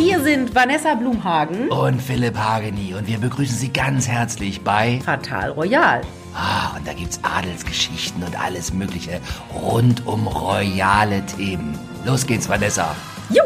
[0.00, 5.50] Hier sind Vanessa Blumhagen und Philipp Hageni und wir begrüßen Sie ganz herzlich bei Fatal
[5.50, 6.00] Royal.
[6.34, 9.20] Ah, und da gibt's Adelsgeschichten und alles Mögliche
[9.54, 11.78] rund um royale Themen.
[12.06, 12.96] Los geht's, Vanessa.
[13.28, 13.42] Jo!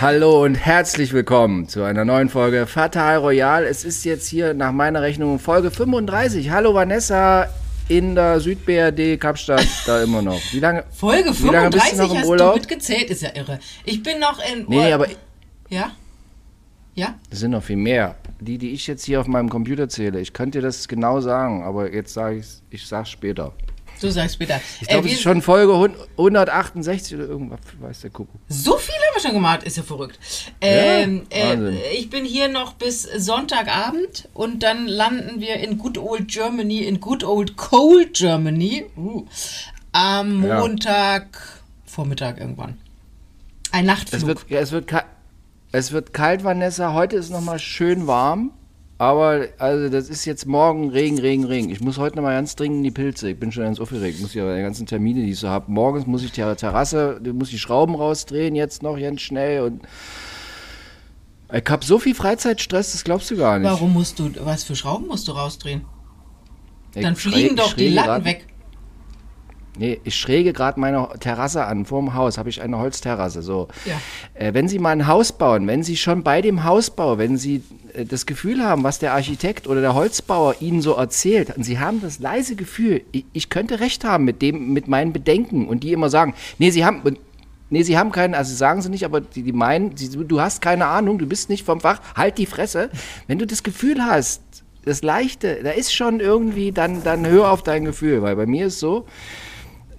[0.00, 3.62] Hallo und herzlich willkommen zu einer neuen Folge Fatal Royal.
[3.62, 6.50] Es ist jetzt hier nach meiner Rechnung Folge 35.
[6.50, 7.46] Hallo Vanessa
[7.90, 10.40] in der Süd-BRD Kapstadt, da immer noch.
[10.52, 10.84] Wie lange?
[10.92, 12.54] Folge 35 wie lange bist du noch im hast Urlaub?
[12.54, 13.58] du mitgezählt, ist ja irre.
[13.84, 15.06] Ich bin noch in Nee, Ur- aber
[15.68, 15.90] Ja?
[16.94, 17.14] Ja?
[17.30, 18.14] es sind noch viel mehr.
[18.40, 20.20] Die, die ich jetzt hier auf meinem Computer zähle.
[20.20, 23.52] Ich könnte dir das genau sagen, aber jetzt sage ich ich sag's später.
[24.00, 24.60] Du sagst später.
[24.80, 25.74] Ich glaube, es ist schon Folge
[26.16, 28.40] 168 oder irgendwas, weiß der Kuckuck.
[28.48, 30.18] So viel haben wir schon gemacht, ist ja verrückt.
[30.60, 31.76] Ähm, Wahnsinn.
[31.76, 36.78] äh, ich bin hier noch bis Sonntagabend und dann landen wir in Good Old Germany,
[36.84, 39.26] in Good Old Cold Germany, uh,
[39.92, 40.60] am Ja.
[40.60, 42.78] Montag Vormittag irgendwann.
[43.72, 44.20] Ein Nachtflug.
[44.22, 44.92] Es wird, ja, es, wird
[45.72, 46.94] es wird kalt, Vanessa.
[46.94, 48.52] Heute ist noch mal schön warm.
[49.00, 51.70] Aber also das ist jetzt morgen Regen, Regen, Regen.
[51.70, 53.30] Ich muss heute noch mal ganz dringend in die Pilze.
[53.30, 54.16] Ich bin schon ganz aufgeregt.
[54.16, 55.72] Ich muss ja die ganzen Termine, die ich so habe.
[55.72, 59.62] Morgens muss ich die Terrasse, muss die Schrauben rausdrehen, jetzt noch ganz schnell.
[59.62, 59.80] Und
[61.50, 63.70] ich habe so viel Freizeitstress, das glaubst du gar nicht.
[63.70, 65.80] Warum musst du, was für Schrauben musst du rausdrehen?
[66.94, 68.46] Ich Dann fliegen doch die Latten grad- weg.
[69.80, 71.86] Nee, ich schräge gerade meine Terrasse an.
[71.86, 73.40] Vorm Haus habe ich eine Holzterrasse.
[73.40, 73.68] So.
[73.86, 73.98] Ja.
[74.34, 77.62] Äh, wenn Sie mal ein Haus bauen, wenn Sie schon bei dem Hausbau, wenn Sie
[77.94, 81.78] äh, das Gefühl haben, was der Architekt oder der Holzbauer Ihnen so erzählt, und Sie
[81.78, 85.82] haben das leise Gefühl, ich, ich könnte recht haben mit dem, mit meinen Bedenken und
[85.82, 87.16] die immer sagen, nee, Sie haben,
[87.70, 90.60] nee, Sie haben keinen, also sagen Sie nicht, aber die, die meinen, Sie, du hast
[90.60, 92.90] keine Ahnung, du bist nicht vom Fach, halt die Fresse.
[93.28, 94.42] Wenn du das Gefühl hast,
[94.84, 98.66] das Leichte, da ist schon irgendwie, dann, dann hör auf dein Gefühl, weil bei mir
[98.66, 99.06] ist so,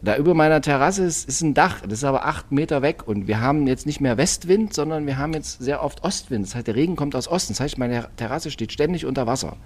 [0.03, 3.27] da über meiner Terrasse ist, ist ein Dach, das ist aber acht Meter weg und
[3.27, 6.45] wir haben jetzt nicht mehr Westwind, sondern wir haben jetzt sehr oft Ostwind.
[6.45, 7.53] Das heißt, der Regen kommt aus Osten.
[7.53, 9.57] Das heißt, meine Terrasse steht ständig unter Wasser.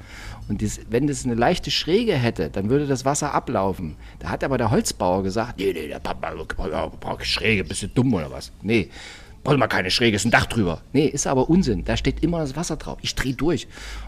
[0.49, 3.95] Und das, wenn das eine leichte Schräge hätte, dann würde das Wasser ablaufen.
[4.19, 6.33] Da hat aber der Holzbauer gesagt, nee, nee, der Papa
[7.21, 8.51] Schräge, bist du dumm oder was?
[8.61, 8.89] Nee,
[9.45, 10.81] braucht mal keine Schräge, ist ein Dach drüber.
[10.91, 11.85] Nee, ist aber Unsinn.
[11.85, 12.97] Da steht immer das Wasser drauf.
[13.01, 13.67] Ich drehe durch.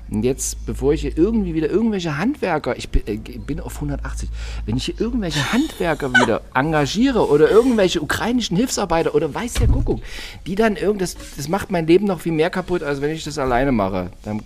[0.10, 4.30] Und jetzt, bevor ich hier irgendwie wieder irgendwelche Handwerker, ich bin, äh, bin auf 180,
[4.66, 10.02] wenn ich hier irgendwelche Handwerker wieder engagiere oder irgendwelche ukrainischen Hilfsarbeiter oder weiß der Kuckuck,
[10.48, 11.16] die dann irgend, das,
[11.48, 14.10] macht mein Leben noch viel mehr kaputt, als wenn ich das alleine mache.
[14.24, 14.42] Dann,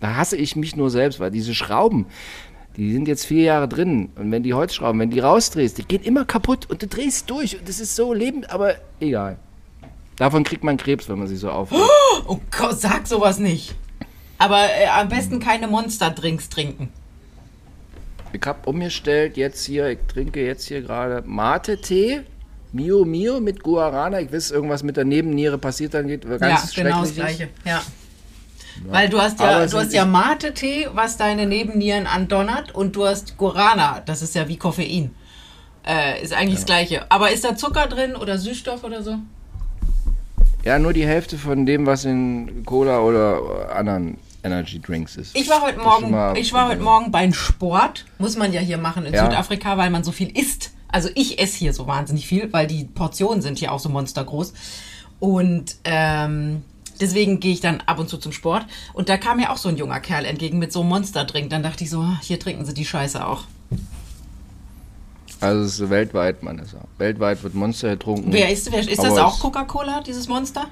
[0.00, 2.06] da hasse ich mich nur selbst, weil diese Schrauben,
[2.78, 4.08] die sind jetzt vier Jahre drin.
[4.16, 7.58] Und wenn die Holzschrauben, wenn die rausdrehst, die gehen immer kaputt und du drehst durch.
[7.58, 9.36] Und das ist so lebend, aber egal.
[10.20, 11.82] Davon kriegt man Krebs, wenn man sich so aufregt.
[12.26, 13.74] Oh Gott, sag sowas nicht.
[14.36, 16.90] Aber äh, am besten keine Monster-Drinks trinken.
[18.30, 22.20] Ich habe umgestellt jetzt hier, ich trinke jetzt hier gerade Mate-Tee.
[22.72, 24.20] Mio Mio mit Guarana.
[24.20, 27.14] Ich weiß, irgendwas mit der Nebenniere passiert dann geht ganz ja, genau das.
[27.14, 27.48] Gleiche.
[27.64, 27.82] Ja.
[28.88, 32.74] Weil du hast Aber ja, es du hast ja nicht- Mate-Tee, was deine Nebennieren andonnert,
[32.74, 35.14] und du hast Guarana, das ist ja wie Koffein.
[35.86, 37.10] Äh, ist eigentlich das Gleiche.
[37.10, 39.16] Aber ist da Zucker drin oder Süßstoff oder so?
[40.64, 45.34] Ja, nur die Hälfte von dem, was in Cola oder anderen Energy Drinks ist.
[45.36, 48.04] Ich war heute Morgen, mal- ich war heute Morgen beim Sport.
[48.18, 49.24] Muss man ja hier machen in Ja.
[49.24, 50.72] Südafrika, weil man so viel isst.
[50.88, 54.52] Also ich esse hier so wahnsinnig viel, weil die Portionen sind hier auch so monstergroß.
[55.18, 56.62] Und ähm,
[57.00, 58.66] deswegen gehe ich dann ab und zu zum Sport.
[58.92, 61.48] Und da kam mir auch so ein junger Kerl entgegen mit so einem Monsterdrink.
[61.50, 63.44] Dann dachte ich so, ah, hier trinken sie die Scheiße auch.
[65.40, 68.32] Also es ist weltweit, man ist Weltweit wird Monster getrunken.
[68.32, 70.66] Wer ist, wer, ist das auch Coca-Cola, dieses Monster?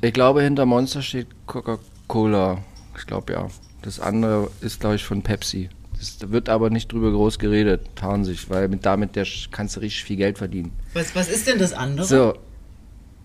[0.00, 2.58] Ich glaube, hinter Monster steht Coca-Cola.
[2.96, 3.46] Ich glaube ja.
[3.82, 5.68] Das andere ist, glaube ich, von Pepsi.
[5.98, 9.76] Das, da wird aber nicht drüber groß geredet, tarn sich, weil mit damit der, kannst
[9.76, 10.72] du richtig viel Geld verdienen.
[10.94, 12.06] Was, was ist denn das andere?
[12.06, 12.34] So,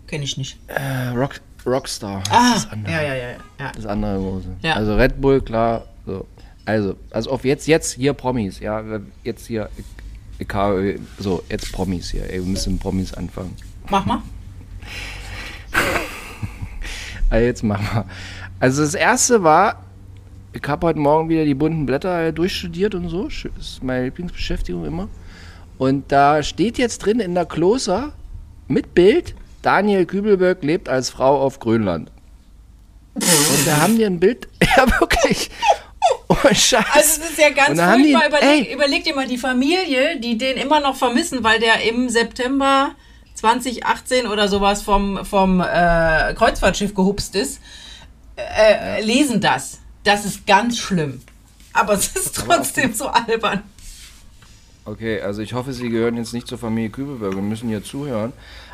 [0.07, 0.59] Kenne ich nicht.
[0.67, 1.35] äh, Rock,
[1.65, 2.21] Rockstar.
[2.29, 2.93] Ah, das andere.
[2.93, 3.29] ja, ja, ja,
[3.59, 3.71] ja.
[3.75, 4.47] Das andere große.
[4.61, 4.73] Ja.
[4.73, 5.85] Also Red Bull, klar.
[6.05, 6.27] So.
[6.65, 8.83] Also, also auf jetzt, jetzt hier Promis, ja.
[9.23, 9.69] Jetzt hier,
[10.39, 12.29] ich, habe, so, jetzt Promis hier.
[12.29, 13.55] Ey, wir müssen Promis anfangen.
[13.89, 14.21] Mach mal.
[17.29, 18.05] Also jetzt machen wir.
[18.59, 19.83] Also das erste war,
[20.53, 23.25] ich habe heute Morgen wieder die bunten Blätter durchstudiert und so.
[23.25, 25.09] Das ist meine Lieblingsbeschäftigung immer.
[25.77, 28.13] Und da steht jetzt drin in der Kloster
[28.67, 32.11] mit Bild, Daniel Kübelberg lebt als Frau auf Grönland.
[33.13, 33.23] Und
[33.65, 35.49] da haben die ein Bild, ja wirklich,
[36.27, 36.85] oh Scheiß.
[36.93, 38.27] Also es ist ja ganz furchtbar.
[38.27, 42.91] Überleg, überleg dir mal die Familie, die den immer noch vermissen, weil der im September
[43.35, 47.59] 2018 oder sowas vom, vom äh, Kreuzfahrtschiff gehupst ist,
[48.37, 49.79] äh, lesen das.
[50.03, 51.21] Das ist ganz schlimm.
[51.73, 53.63] Aber es ist trotzdem so albern.
[54.85, 58.33] Okay, also ich hoffe, Sie gehören jetzt nicht zur Familie Kübelberg und müssen hier zuhören.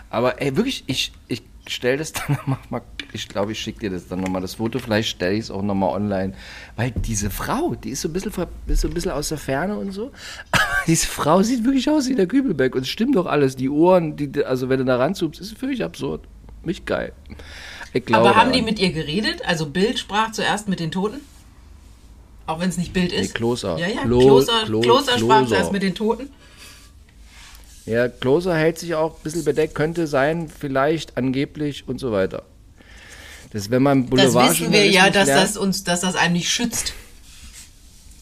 [0.10, 2.82] Aber ey, wirklich, ich, ich stelle das dann nochmal, mal-
[3.14, 5.62] ich glaube, ich schicke dir das dann nochmal, das Foto, vielleicht stelle ich es auch
[5.62, 6.34] nochmal online.
[6.76, 8.32] Weil diese Frau, die ist so ein bisschen,
[8.68, 10.12] ist so ein bisschen aus der Ferne und so.
[10.52, 13.56] Aber diese Frau sieht wirklich aus wie der Kübelbeck und es stimmt doch alles.
[13.56, 16.22] Die Ohren, die, also wenn du da ranzoomst, ist völlig absurd.
[16.64, 17.12] Mich geil.
[18.14, 19.42] Aber haben die mit ihr geredet?
[19.46, 21.20] Also Bild sprach zuerst mit den Toten?
[22.48, 23.34] Auch wenn es nicht Bild ist?
[23.36, 23.78] Kloser.
[23.78, 26.30] Ja, ja, Klo- Kloser, Klo- Kloser sprach zuerst mit den Toten.
[27.86, 32.44] Ja, Kloser hält sich auch ein bisschen bedeckt, könnte sein, vielleicht, angeblich und so weiter.
[33.52, 36.34] Das, wenn man Das Boulevard wissen wir ja, dass lernt, das uns, dass das einem
[36.34, 36.94] nicht schützt.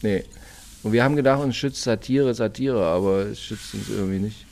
[0.02, 0.24] Nee.
[0.82, 4.46] Und wir haben gedacht, uns schützt Satire, Satire, aber es schützt uns irgendwie nicht.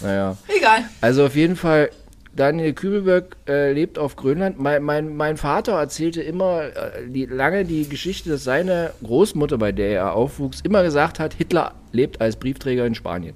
[0.00, 0.36] Naja.
[0.48, 0.84] Egal.
[1.00, 1.90] Also auf jeden Fall,
[2.34, 4.58] Daniel Kübelberg äh, lebt auf Grönland.
[4.58, 9.72] Mein, mein, mein Vater erzählte immer äh, die, lange die Geschichte, dass seine Großmutter, bei
[9.72, 13.34] der er aufwuchs, immer gesagt hat, Hitler lebt als Briefträger in Spanien.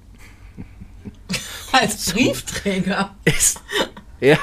[1.72, 3.14] Als Briefträger.
[3.25, 3.60] Ist,
[4.20, 4.37] ja,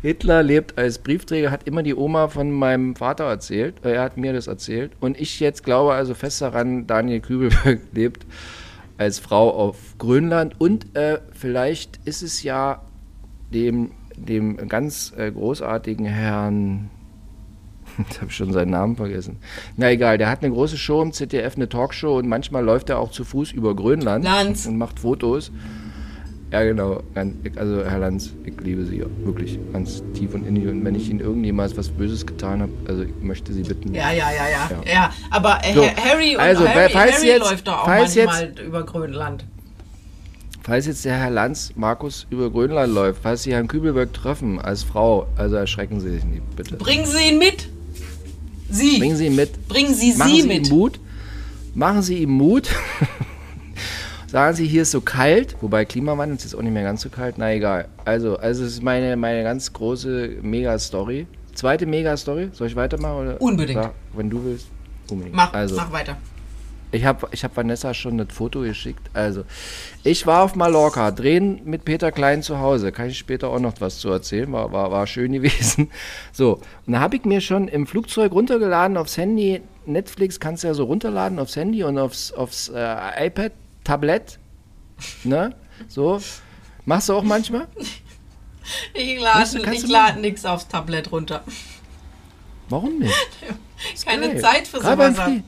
[0.00, 3.76] Hitler lebt als Briefträger, hat immer die Oma von meinem Vater erzählt.
[3.84, 4.92] Äh, Er hat mir das erzählt.
[4.98, 8.26] Und ich jetzt glaube also fest daran, Daniel Kübelberg lebt
[8.98, 10.60] als Frau auf Grönland.
[10.60, 12.82] Und äh, vielleicht ist es ja
[13.52, 16.90] dem, dem ganz äh, großartigen Herrn.
[17.98, 19.36] Jetzt habe ich schon seinen Namen vergessen.
[19.76, 22.98] Na egal, der hat eine große Show im ZDF, eine Talkshow und manchmal läuft er
[22.98, 24.66] auch zu Fuß über Grönland Lanz.
[24.66, 25.52] und macht Fotos.
[26.52, 27.02] Ja, genau.
[27.56, 30.66] Also, Herr Lanz, ich liebe Sie wirklich ganz tief und innig.
[30.68, 33.94] Und wenn ich Ihnen irgendjemals was Böses getan habe, also ich möchte Sie bitten.
[33.94, 34.70] Ja, ja, ja, ja.
[34.84, 34.92] Ja.
[34.92, 38.52] Ja, aber äh, So, Harry, also, Harry, falls Harry jetzt- läuft doch auch falls manchmal
[38.66, 39.46] über Grönland.
[40.62, 44.82] Falls jetzt der Herr Lanz, Markus, über Grönland läuft, falls Sie Herrn Kübelberg treffen als
[44.84, 46.76] Frau, also erschrecken Sie sich nicht, bitte.
[46.76, 47.68] Bringen Sie ihn mit.
[48.70, 48.98] Sie.
[48.98, 49.68] Bringen Sie ihn mit.
[49.68, 50.68] Bringen Sie Machen sie Sie mit.
[50.68, 51.00] ihm Mut.
[51.74, 52.68] Machen Sie ihm Mut.
[54.32, 57.10] Sagen Sie, hier ist so kalt, wobei Klimawandel ist jetzt auch nicht mehr ganz so
[57.10, 57.34] kalt.
[57.36, 57.88] Na egal.
[58.06, 61.26] Also, also es ist meine, meine ganz große Mega-Story.
[61.52, 62.48] Zweite Mega-Story.
[62.54, 63.18] Soll ich weitermachen?
[63.18, 63.42] Oder?
[63.42, 63.82] Unbedingt.
[63.82, 64.68] Ja, wenn du willst.
[65.10, 65.36] Unbedingt.
[65.36, 66.16] Mach, also, mach weiter.
[66.92, 69.10] ich habe ich hab Vanessa schon das Foto geschickt.
[69.12, 69.44] Also,
[70.02, 72.90] ich war auf Mallorca, drehen mit Peter Klein zu Hause.
[72.90, 74.50] Kann ich später auch noch was zu erzählen.
[74.50, 75.90] War, war, war schön gewesen.
[76.32, 79.60] So, und da habe ich mir schon im Flugzeug runtergeladen aufs Handy.
[79.84, 83.52] Netflix kannst du ja so runterladen aufs Handy und aufs, aufs äh, iPad,
[83.84, 84.38] Tablett.
[85.24, 85.54] Ne?
[85.88, 86.20] So.
[86.84, 87.68] Machst du auch manchmal?
[88.94, 89.20] Ich
[89.88, 91.42] lade nichts aufs Tablett runter.
[92.68, 93.14] Warum nicht?
[94.04, 94.40] Keine Geil.
[94.40, 95.16] Zeit für sowas.
[95.16, 95.42] Keine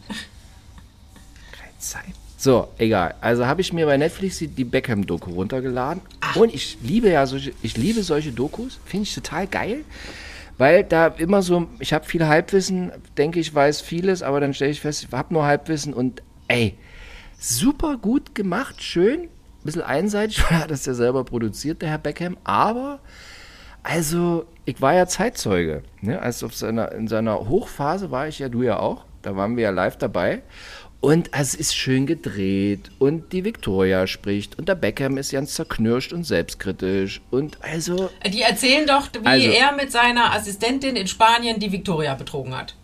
[1.79, 2.15] Zeit.
[2.37, 3.15] So, egal.
[3.21, 6.03] Also habe ich mir bei Netflix die, die Beckham-Doku runtergeladen.
[6.35, 8.81] Und ich liebe ja solche, ich liebe solche Dokus.
[8.85, 9.85] Finde ich total geil.
[10.59, 14.73] Weil da immer so, ich habe viel Halbwissen, denke ich weiß vieles, aber dann stelle
[14.73, 16.77] ich fest, ich habe nur Halbwissen und ey,
[17.49, 19.29] super gut gemacht, schön.
[19.65, 23.01] Bisschen einseitig, weil er hat das ja selber produziert, der Herr Beckham, aber
[23.83, 25.83] also, ich war ja Zeitzeuge.
[26.01, 26.19] Ne?
[26.21, 29.05] Also seiner, in seiner Hochphase war ich ja, du ja auch.
[29.21, 30.43] Da waren wir ja live dabei.
[31.01, 32.91] Und es ist schön gedreht.
[32.99, 34.59] Und die Victoria spricht.
[34.59, 37.21] Und der Beckham ist ganz zerknirscht und selbstkritisch.
[37.31, 42.15] Und also, Die erzählen doch, wie Also- er mit seiner Assistentin in Spanien die Victoria
[42.15, 42.75] betrogen hat.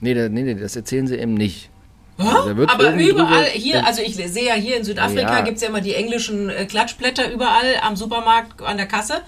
[0.00, 1.70] nee, nee, nee, das erzählen sie eben nicht.
[2.16, 5.40] Also Aber überall hier, also ich sehe ja hier in Südafrika Ja.
[5.40, 9.22] gibt es ja immer die englischen äh, Klatschblätter überall am Supermarkt an der Kasse.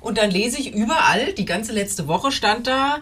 [0.00, 2.96] Und dann lese ich überall, die ganze letzte Woche stand da,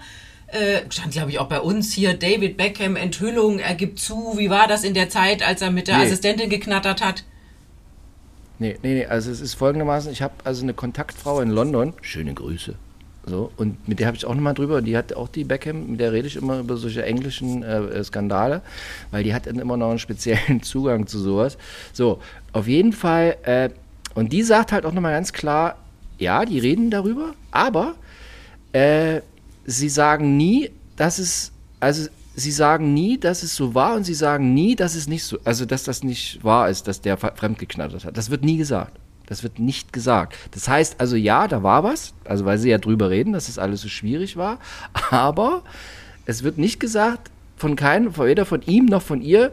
[0.48, 4.50] äh, stand glaube ich auch bei uns hier, David Beckham, Enthüllung, er gibt zu, wie
[4.50, 6.04] war das in der Zeit, als er mit der Nee.
[6.04, 7.24] Assistentin geknattert hat?
[8.58, 12.34] Nee, nee, nee, also es ist folgendermaßen, ich habe also eine Kontaktfrau in London, schöne
[12.34, 12.74] Grüße,
[13.26, 16.00] so, und mit der habe ich auch nochmal drüber, die hat auch die Beckham, mit
[16.00, 18.62] der rede ich immer über solche englischen äh, Skandale,
[19.10, 21.58] weil die hat dann immer noch einen speziellen Zugang zu sowas.
[21.92, 22.20] So,
[22.52, 23.70] auf jeden Fall, äh,
[24.14, 25.76] und die sagt halt auch nochmal ganz klar,
[26.18, 27.94] ja, die reden darüber, aber
[28.72, 29.20] äh,
[29.64, 34.14] sie sagen nie, dass es, also sie sagen nie, dass es so war und sie
[34.14, 38.04] sagen nie, dass es nicht so, also dass das nicht wahr ist, dass der fremdgeknattert
[38.04, 38.16] hat.
[38.16, 38.98] Das wird nie gesagt.
[39.30, 40.36] Das wird nicht gesagt.
[40.50, 43.58] Das heißt also, ja, da war was, also weil sie ja drüber reden, dass das
[43.58, 44.58] alles so schwierig war,
[45.10, 45.62] aber
[46.26, 49.52] es wird nicht gesagt von keinem, weder von ihm noch von ihr,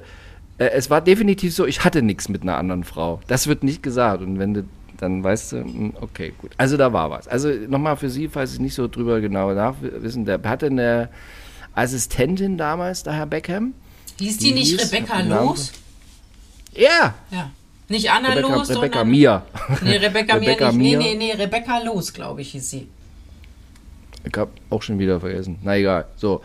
[0.58, 3.22] äh, es war definitiv so, ich hatte nichts mit einer anderen Frau.
[3.28, 4.22] Das wird nicht gesagt.
[4.24, 4.64] Und wenn du,
[4.98, 6.52] dann weißt du, hm, okay, gut.
[6.58, 7.28] Also da war was.
[7.28, 11.10] Also nochmal für Sie, falls Sie nicht so drüber genau nachwissen, der hatte eine
[11.76, 13.74] Assistentin damals, der Herr Beckham.
[14.20, 15.72] Hieß Die die nicht hieß- Rebecca Los?
[16.74, 17.52] Ja, Ja.
[17.90, 19.10] Nicht Anna Rebecca, Los, Rebecca sondern...
[19.10, 19.44] Mia.
[19.82, 20.98] Nee, Rebecca, Rebecca Mir nicht.
[20.98, 20.98] Mir.
[20.98, 22.88] Nee, nee, nee, Rebecca Los, glaube ich, hieß sie.
[24.26, 25.58] Ich habe auch schon wieder vergessen.
[25.64, 26.06] Na egal.
[26.18, 26.42] So.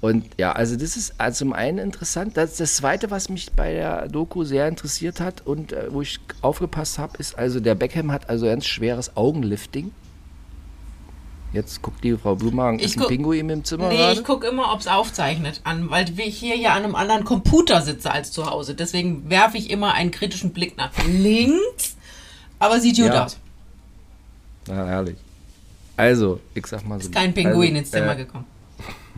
[0.00, 2.36] Und ja, also das ist also zum einen interessant.
[2.36, 6.20] Das, das Zweite, was mich bei der Doku sehr interessiert hat und äh, wo ich
[6.42, 9.92] aufgepasst habe, ist also der Beckham hat also ganz schweres Augenlifting.
[11.54, 14.12] Jetzt guckt die Frau Blumhagen, Ich ist ein Pinguin im Zimmer Nee, gerade?
[14.20, 17.80] ich gucke immer, ob es aufzeichnet an, weil ich hier ja an einem anderen Computer
[17.80, 18.74] sitze als zu Hause.
[18.74, 21.96] Deswegen werfe ich immer einen kritischen Blick nach links.
[22.58, 23.24] Aber sieht gut Ja.
[23.24, 23.38] aus.
[24.66, 25.16] Na, herrlich.
[25.96, 27.10] Also, ich sag mal so.
[27.10, 28.46] Kein Pinguin also, ins Zimmer äh, gekommen.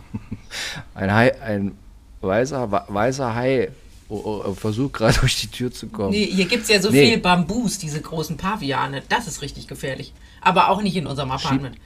[0.94, 1.72] Ein Hai, ein
[2.20, 3.70] weißer, weißer Hai
[4.08, 6.10] oh, oh, versucht gerade durch die Tür zu kommen.
[6.10, 7.08] Nee, hier gibt es ja so Nee.
[7.10, 9.02] viel Bambus, diese großen Paviane.
[9.08, 10.12] Das ist richtig gefährlich.
[10.40, 11.76] Aber auch nicht in unserem Apartment.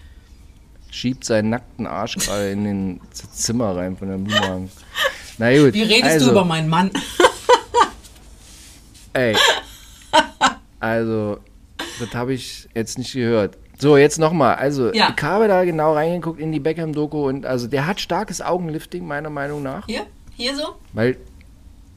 [0.90, 3.00] Schiebt seinen nackten Arsch gerade in den
[3.32, 4.70] Zimmer rein von der Blumhagen.
[5.38, 5.74] Na gut.
[5.74, 6.90] Wie redest also, du über meinen Mann?
[9.12, 9.36] Ey.
[10.78, 11.38] Also,
[11.98, 13.56] das habe ich jetzt nicht gehört.
[13.78, 14.56] So, jetzt nochmal.
[14.56, 15.12] Also, Ja.
[15.16, 19.30] ich habe da genau reingeguckt in die Beckham-Doku und also der hat starkes Augenlifting, meiner
[19.30, 19.86] Meinung nach.
[19.86, 20.06] Hier?
[20.36, 20.76] Hier so?
[20.92, 21.16] Weil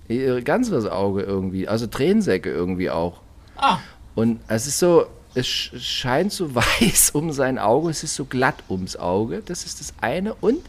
[0.07, 3.21] ihr ganzes Auge irgendwie, also Tränensäcke irgendwie auch.
[3.57, 3.79] Ah,
[4.15, 8.25] Und es ist so, es sch- scheint so weiß um sein Auge, es ist so
[8.25, 9.41] glatt ums Auge.
[9.45, 10.33] Das ist das eine.
[10.35, 10.59] Und,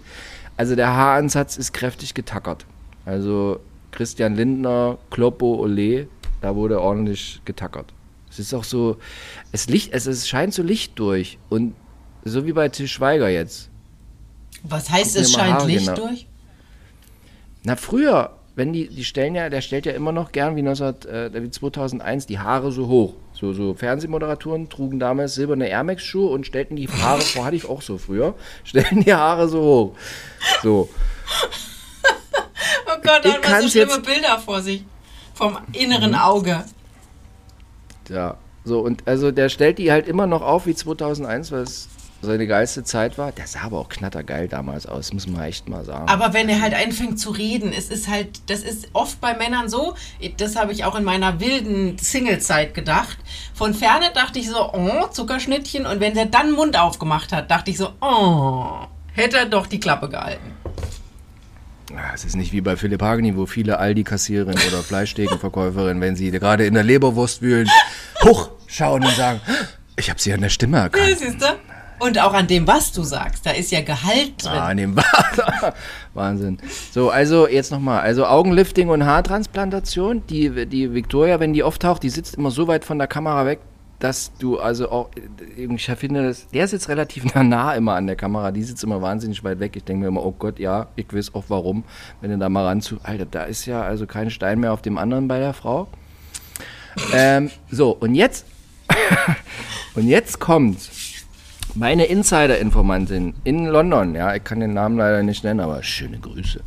[0.56, 2.64] also der Haaransatz ist kräftig getackert.
[3.04, 3.60] Also
[3.92, 6.08] Christian Lindner, Kloppo, Ole,
[6.40, 7.92] da wurde ordentlich getackert.
[8.30, 8.96] Es ist auch so,
[9.52, 11.38] es, Licht, es, es scheint so Licht durch.
[11.50, 11.74] Und
[12.24, 13.68] so wie bei Til Schweiger jetzt.
[14.62, 16.08] was heißt es scheint Haare Licht genau.
[16.08, 16.26] durch?
[17.62, 20.86] Na, früher, wenn die, die stellen ja, der stellt ja immer noch gern wie, 19,
[21.08, 23.14] äh, wie 2001 die Haare so hoch.
[23.34, 27.56] So, so Fernsehmoderatoren trugen damals silberne Air Max Schuhe und stellten die Haare, vor hatte
[27.56, 29.96] ich auch so früher, stellten die Haare so hoch.
[30.62, 30.88] So.
[32.86, 34.84] Oh Gott, Ich da hat man so schlimme jetzt- Bilder vor sich.
[35.34, 36.16] Vom inneren Mhm.
[36.18, 36.64] Auge.
[38.08, 41.88] Ja, so und also der stellt die halt immer noch auf wie 2001, weil es
[42.24, 43.32] seine geilste Zeit war.
[43.32, 46.08] Der sah aber auch knattergeil damals aus, muss man echt mal sagen.
[46.08, 49.68] Aber wenn er halt anfängt zu reden, es ist halt, das ist oft bei Männern
[49.68, 49.94] so,
[50.38, 53.18] das habe ich auch in meiner wilden Single-Zeit gedacht.
[53.54, 55.86] Von ferne dachte ich so, oh, Zuckerschnittchen.
[55.86, 59.66] Und wenn der dann den Mund aufgemacht hat, dachte ich so, oh, hätte er doch
[59.66, 60.52] die Klappe gehalten.
[62.12, 66.66] Es ist nicht wie bei Philipp Hageni, wo viele Aldi-Kassiererinnen oder Fleischstekenverkäuferinnen, wenn sie gerade
[66.66, 67.70] in der Leberwurst wühlen,
[68.24, 69.40] hochschauen und sagen,
[69.96, 71.08] ich habe sie an der Stimme erkannt.
[71.08, 71.46] Ja, siehst du?
[71.98, 74.52] Und auch an dem, was du sagst, da ist ja Gehalt drin.
[74.52, 74.96] Ah, in dem
[76.14, 76.58] Wahnsinn.
[76.92, 78.00] So, also jetzt nochmal.
[78.00, 80.26] Also Augenlifting und Haartransplantation.
[80.28, 83.60] Die, die Victoria, wenn die auftaucht, die sitzt immer so weit von der Kamera weg,
[84.00, 85.10] dass du also auch,
[85.56, 89.42] ich finde das, der sitzt relativ nah immer an der Kamera, die sitzt immer wahnsinnig
[89.44, 89.76] weit weg.
[89.76, 91.84] Ich denke mir immer, oh Gott, ja, ich weiß auch warum,
[92.20, 94.82] wenn du da mal ran zu, Alter, da ist ja also kein Stein mehr auf
[94.82, 95.88] dem anderen bei der Frau.
[97.12, 98.46] Ähm, so, und jetzt,
[99.94, 100.78] und jetzt kommt
[101.74, 106.60] meine Insider-Informantin in London, ja, ich kann den Namen leider nicht nennen, aber schöne Grüße.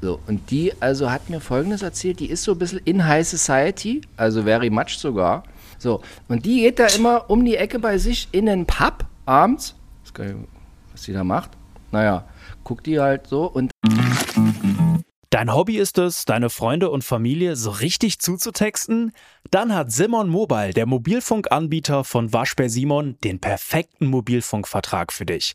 [0.00, 3.26] So, und die also hat mir folgendes erzählt, die ist so ein bisschen in High
[3.26, 5.44] Society, also very much sogar.
[5.78, 9.76] So, und die geht da immer um die Ecke bei sich in den Pub abends.
[10.02, 10.48] Ich weiß gar nicht,
[10.90, 11.50] was die da macht.
[11.92, 12.24] Naja,
[12.64, 13.70] guckt die halt so und
[15.32, 19.12] Dein Hobby ist es, deine Freunde und Familie so richtig zuzutexten?
[19.50, 25.54] Dann hat Simon Mobile, der Mobilfunkanbieter von Waschbär Simon, den perfekten Mobilfunkvertrag für dich.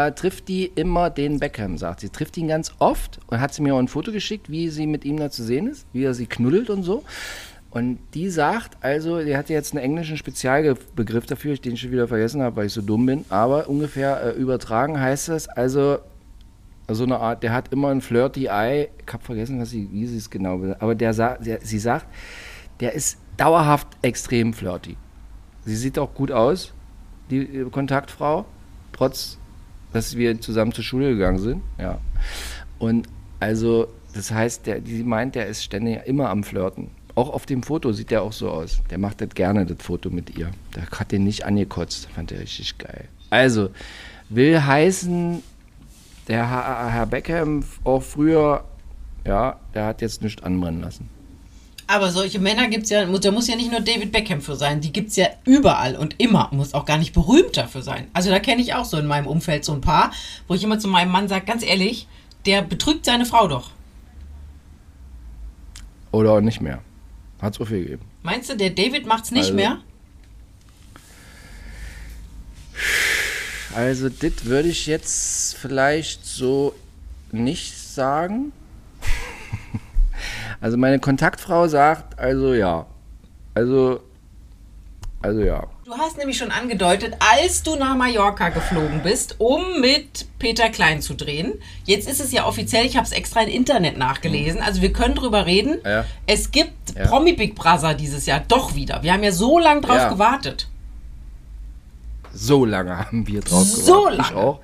[0.00, 2.08] Da trifft die immer den Beckham, sagt sie.
[2.08, 5.04] Trifft ihn ganz oft und hat sie mir auch ein Foto geschickt, wie sie mit
[5.04, 7.04] ihm da zu sehen ist, wie er sie knuddelt und so.
[7.70, 12.08] Und die sagt, also, die hatte jetzt einen englischen Spezialbegriff dafür, den ich schon wieder
[12.08, 15.98] vergessen habe, weil ich so dumm bin, aber ungefähr äh, übertragen heißt es, also
[16.88, 20.06] so eine Art, der hat immer ein flirty Eye, ich habe vergessen, was sie, wie
[20.06, 22.06] sie es genau sagt, aber der, der, sie sagt,
[22.80, 24.96] der ist dauerhaft extrem flirty.
[25.66, 26.72] Sie sieht auch gut aus,
[27.30, 28.46] die äh, Kontaktfrau,
[28.92, 29.38] trotz,
[29.92, 31.98] dass wir zusammen zur Schule gegangen sind, ja.
[32.78, 36.88] Und also, das heißt, der, die meint, der ist ständig immer am Flirten.
[37.14, 38.82] Auch auf dem Foto sieht der auch so aus.
[38.90, 40.50] Der macht das gerne, das Foto mit ihr.
[40.76, 42.08] Der hat den nicht angekotzt.
[42.14, 43.08] Fand der richtig geil.
[43.30, 43.70] Also,
[44.28, 45.42] will heißen,
[46.28, 48.64] der Herr Beckham auch früher
[49.26, 51.08] ja, der hat jetzt nichts anbrennen lassen.
[51.92, 54.80] Aber solche Männer gibt es ja, da muss ja nicht nur David Beckham für sein,
[54.80, 58.06] die gibt es ja überall und immer, muss auch gar nicht berühmt dafür sein.
[58.12, 60.12] Also da kenne ich auch so in meinem Umfeld so ein paar,
[60.46, 62.06] wo ich immer zu meinem Mann sage, ganz ehrlich,
[62.46, 63.70] der betrügt seine Frau doch.
[66.12, 66.80] Oder auch nicht mehr.
[67.42, 68.02] Hat so viel gegeben.
[68.22, 69.78] Meinst du, der David macht's nicht Also- mehr?
[73.74, 76.72] Also, das würde ich jetzt vielleicht so
[77.32, 78.52] nicht sagen.
[80.60, 82.86] Also, meine Kontaktfrau sagt, also ja.
[83.54, 84.00] Also,
[85.22, 85.64] also ja.
[85.84, 91.02] Du hast nämlich schon angedeutet, als du nach Mallorca geflogen bist, um mit Peter Klein
[91.02, 91.54] zu drehen.
[91.84, 95.16] Jetzt ist es ja offiziell, ich habe es extra im Internet nachgelesen, also wir können
[95.16, 95.78] drüber reden.
[95.84, 96.04] Ja.
[96.26, 97.06] Es gibt Ja.
[97.08, 99.02] Promi Big Brother dieses Jahr doch wieder.
[99.02, 100.08] Wir haben ja so lange drauf Ja.
[100.10, 100.68] gewartet.
[102.32, 104.20] So lange haben wir drauf So gewartet.
[104.20, 104.40] Ich lange?
[104.40, 104.60] auch.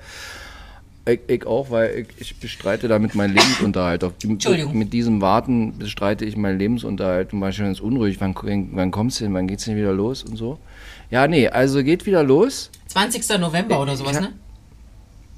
[1.07, 4.03] Ich, ich auch, weil ich, ich bestreite damit meinen Lebensunterhalt.
[4.03, 4.77] Auf, Entschuldigung.
[4.77, 8.19] Mit diesem Warten bestreite ich meinen Lebensunterhalt und war schon ganz unruhig.
[8.19, 8.35] Wann,
[8.73, 9.33] wann kommst du denn?
[9.33, 10.59] Wann geht's denn wieder los und so?
[11.09, 12.69] Ja, nee, also geht wieder los.
[12.87, 13.39] 20.
[13.39, 14.33] November oder sowas, ne?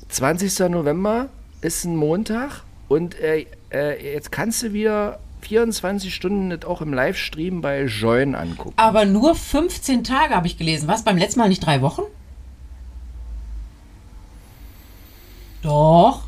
[0.10, 0.70] 20.
[0.70, 1.30] November
[1.62, 6.94] ist ein Montag und äh, äh, jetzt kannst du wieder 24 Stunden das auch im
[6.94, 8.74] Livestream bei Join angucken.
[8.78, 10.88] Aber nur 15 Tage habe ich gelesen.
[10.88, 11.04] Was?
[11.04, 12.02] Beim letzten Mal nicht drei Wochen?
[15.62, 16.24] Doch.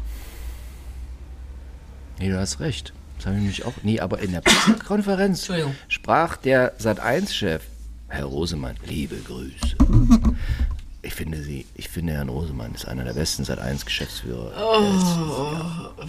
[2.19, 2.93] Nee, du hast recht.
[3.17, 3.73] Das habe ich nämlich auch.
[3.83, 5.49] Nee, aber in der Pressekonferenz
[5.87, 7.61] sprach der Sat1-Chef,
[8.09, 9.75] Herr Rosemann, liebe Grüße.
[11.03, 14.51] Ich finde Sie, ich finde Herrn Rosemann ist einer der besten Sat1-Geschäftsführer.
[14.59, 16.03] Oh.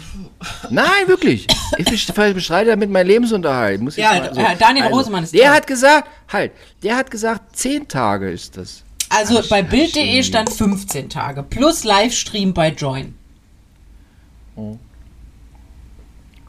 [0.71, 1.47] Nein, wirklich.
[1.79, 3.81] Ich best- bestreite damit meinen Lebensunterhalt.
[3.81, 5.51] Muss ich Ja, äh, Daniel Rosemann ist Der toll.
[5.57, 6.53] hat gesagt, halt,
[6.83, 8.85] der hat gesagt, zehn Tage ist das.
[9.15, 13.15] Also Ach, bei Bild.de stand 15 Tage plus Livestream bei Join.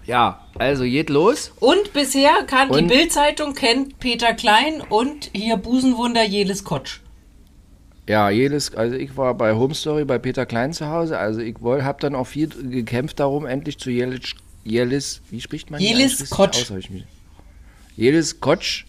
[0.05, 1.51] Ja, also geht los.
[1.59, 6.99] Und bisher kann die Und- Bild-Zeitung kennt Peter Klein und hier Busenwunder Jelis Kotsch.
[8.07, 11.17] Ja, jedes, also ich war bei Home Story bei Peter Klein zu Hause.
[11.17, 14.35] Also ich habe dann auch viel gekämpft darum, endlich zu Jelis,
[14.65, 15.79] Jelis wie spricht man?
[15.79, 16.69] die Jelis Kotsch.
[17.95, 18.85] Jelis Kotsch,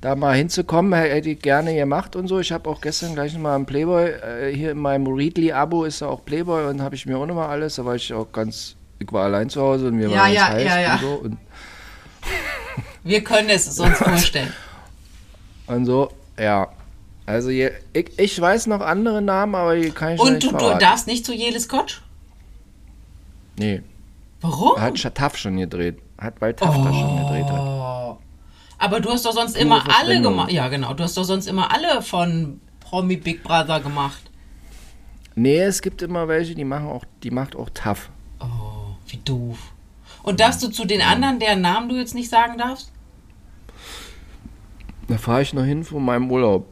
[0.00, 2.38] da mal hinzukommen, hätte ich gerne gemacht und so.
[2.40, 6.06] Ich habe auch gestern gleich nochmal im Playboy, äh, hier in meinem Readly-Abo ist da
[6.08, 9.12] auch Playboy und habe ich mir auch nochmal alles, da war ich auch ganz, ich
[9.12, 10.94] war allein zu Hause und mir Ja, war ja, heiß ja, ja.
[10.94, 11.08] und so.
[11.24, 11.38] Und,
[13.04, 14.52] Wir können es uns vorstellen.
[15.66, 16.68] und so, ja.
[17.26, 20.50] Also je, ich, ich weiß noch andere Namen, aber die kann ich Und nicht du,
[20.52, 20.80] du verraten.
[20.80, 22.00] darfst nicht zu Jelis Kotsch?
[23.56, 23.82] Nee.
[24.40, 24.80] Warum?
[24.80, 25.98] Hat Sch- Taff schon gedreht.
[26.18, 27.44] Hat bei Taff da schon gedreht.
[27.44, 27.60] Hat.
[28.80, 30.50] Aber du hast doch sonst immer alle gemacht.
[30.50, 30.94] Ja, genau.
[30.94, 34.22] Du hast doch sonst immer alle von Promi Big Brother gemacht.
[35.34, 38.10] Nee, es gibt immer welche, die machen auch, die macht auch Taff.
[38.40, 39.58] Oh, wie doof.
[40.22, 42.90] Und darfst du zu den anderen, deren Namen du jetzt nicht sagen darfst?
[45.08, 46.66] Da fahre ich noch hin von meinem Urlaub.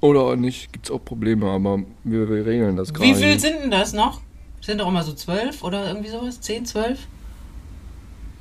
[0.00, 3.08] Oder auch nicht, gibt's auch Probleme, aber wir, wir regeln das gerade.
[3.08, 4.22] Wie viel sind denn das noch?
[4.62, 6.40] Sind doch immer so zwölf oder irgendwie sowas?
[6.40, 7.06] Zehn, zwölf?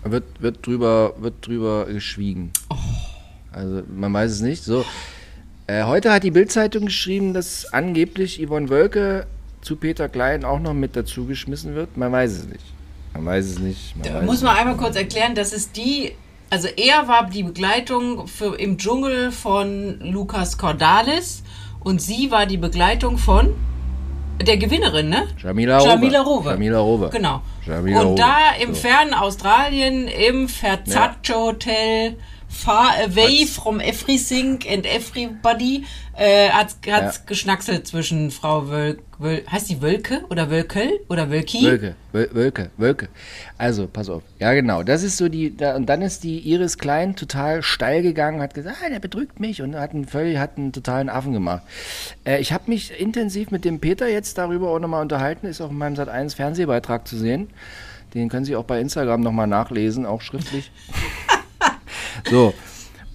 [0.03, 2.51] Wird, wird, drüber, wird drüber geschwiegen.
[2.69, 2.75] Oh.
[3.51, 4.63] Also man weiß es nicht.
[4.63, 4.85] So,
[5.67, 9.27] äh, heute hat die Bildzeitung geschrieben, dass angeblich Yvonne Wölke
[9.61, 11.97] zu Peter Klein auch noch mit dazu geschmissen wird.
[11.97, 12.65] Man weiß es nicht.
[13.13, 13.95] Man weiß es nicht.
[13.97, 16.13] Man Da muss es man einmal kurz erklären, das ist die,
[16.49, 21.43] also er war die Begleitung für, im Dschungel von Lukas Cordalis
[21.81, 23.53] und sie war die Begleitung von
[24.43, 25.27] der Gewinnerin, ne?
[25.41, 25.79] Jamila.
[25.83, 26.49] Jamila Rowe.
[26.51, 27.09] Jamila Rowe.
[27.11, 27.41] Genau.
[27.65, 28.15] Jamila und Rowe.
[28.15, 28.81] da im So.
[28.81, 32.17] fernen Australien, im Verzaccio Hotel,
[32.51, 35.85] far away Hat's- from everything and everybody,
[36.17, 37.23] äh, hat's, hat's Ja.
[37.25, 41.63] geschnackselt zwischen Frau Wöl, Wöl, heißt die Wölke oder Wölkel oder Wölki?
[41.63, 43.07] Wölke, Wöl- Wölke, Wölke.
[43.57, 44.21] Also, pass auf.
[44.39, 44.83] Ja, genau.
[44.83, 45.55] Das ist so die.
[45.55, 49.39] Da, und dann ist die Iris Klein total steil gegangen, hat gesagt, ah, der betrügt
[49.39, 51.63] mich und hat einen völlig, hat einen totalen Affen gemacht.
[52.25, 55.69] Äh, ich habe mich intensiv mit dem Peter jetzt darüber auch nochmal unterhalten, ist auch
[55.71, 57.49] in meinem Sat 1 Fernsehbeitrag zu sehen.
[58.13, 60.69] Den können Sie auch bei Instagram nochmal nachlesen, auch schriftlich.
[62.29, 62.53] so.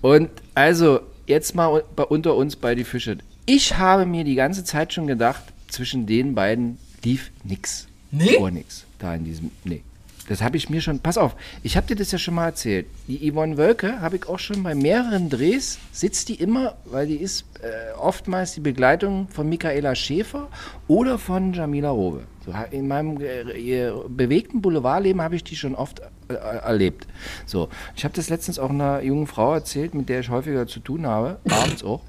[0.02, 3.18] Und also, jetzt mal unter uns bei die Fische.
[3.46, 7.87] Ich habe mir die ganze Zeit schon gedacht, zwischen den beiden lief nix.
[8.11, 8.38] Nee?
[8.38, 8.85] Gar nix.
[8.98, 9.50] Da in diesem.
[9.64, 9.82] Nee.
[10.29, 10.99] Das habe ich mir schon.
[11.01, 12.87] Pass auf, ich habe dir das ja schon mal erzählt.
[13.07, 17.17] Die Yvonne Wölke habe ich auch schon bei mehreren Drehs, sitzt die immer, weil die
[17.17, 20.49] ist äh, oftmals die Begleitung von Michaela Schäfer
[20.89, 22.25] oder von Jamila Rowe.
[22.45, 27.07] So, in meinem äh, bewegten Boulevardleben habe ich die schon oft äh, erlebt.
[27.45, 30.81] So, ich habe das letztens auch einer jungen Frau erzählt, mit der ich häufiger zu
[30.81, 32.03] tun habe, abends auch.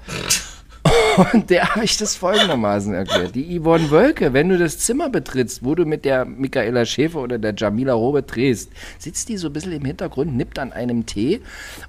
[1.18, 3.34] Und der habe ich das folgendermaßen erklärt.
[3.34, 7.38] Die Yvonne Wölke, wenn du das Zimmer betrittst, wo du mit der Michaela Schäfer oder
[7.38, 11.40] der Jamila Robert drehst, sitzt die so ein bisschen im Hintergrund, nippt an einem Tee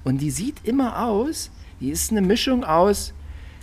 [0.02, 3.12] und die sieht immer aus, die ist eine Mischung aus,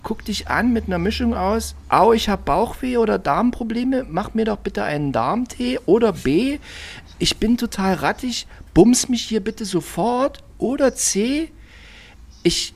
[0.03, 4.45] guck dich an mit einer Mischung aus, au, ich habe Bauchweh oder Darmprobleme, mach mir
[4.45, 6.59] doch bitte einen Darmtee oder B,
[7.19, 11.51] ich bin total rattig, bums mich hier bitte sofort oder C,
[12.43, 12.73] ich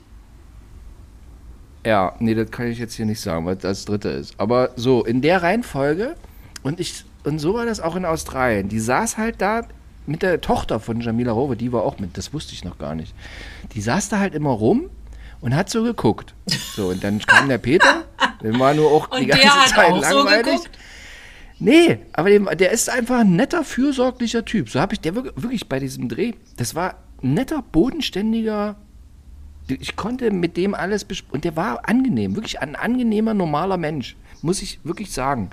[1.84, 4.34] ja, nee, das kann ich jetzt hier nicht sagen, was das dritte ist.
[4.38, 6.14] Aber so, in der Reihenfolge,
[6.62, 8.68] und ich, und so war das auch in Australien.
[8.68, 9.62] Die saß halt da
[10.06, 12.94] mit der Tochter von Jamila Rowe, die war auch mit, das wusste ich noch gar
[12.94, 13.14] nicht.
[13.74, 14.90] Die saß da halt immer rum
[15.40, 16.34] und hat so geguckt.
[16.76, 18.04] So, und dann kam der Peter,
[18.42, 20.44] der war nur auch die Und ganze der hat Zeit so langweilig.
[20.44, 20.70] geguckt?
[21.58, 24.68] Nee, aber dem, der ist einfach ein netter, fürsorglicher Typ.
[24.68, 26.32] So habe ich der wirk- wirklich bei diesem Dreh.
[26.56, 28.74] Das war ein netter, bodenständiger.
[29.80, 34.16] Ich konnte mit dem alles besp und der war angenehm, wirklich ein angenehmer, normaler Mensch,
[34.42, 35.50] muss ich wirklich sagen.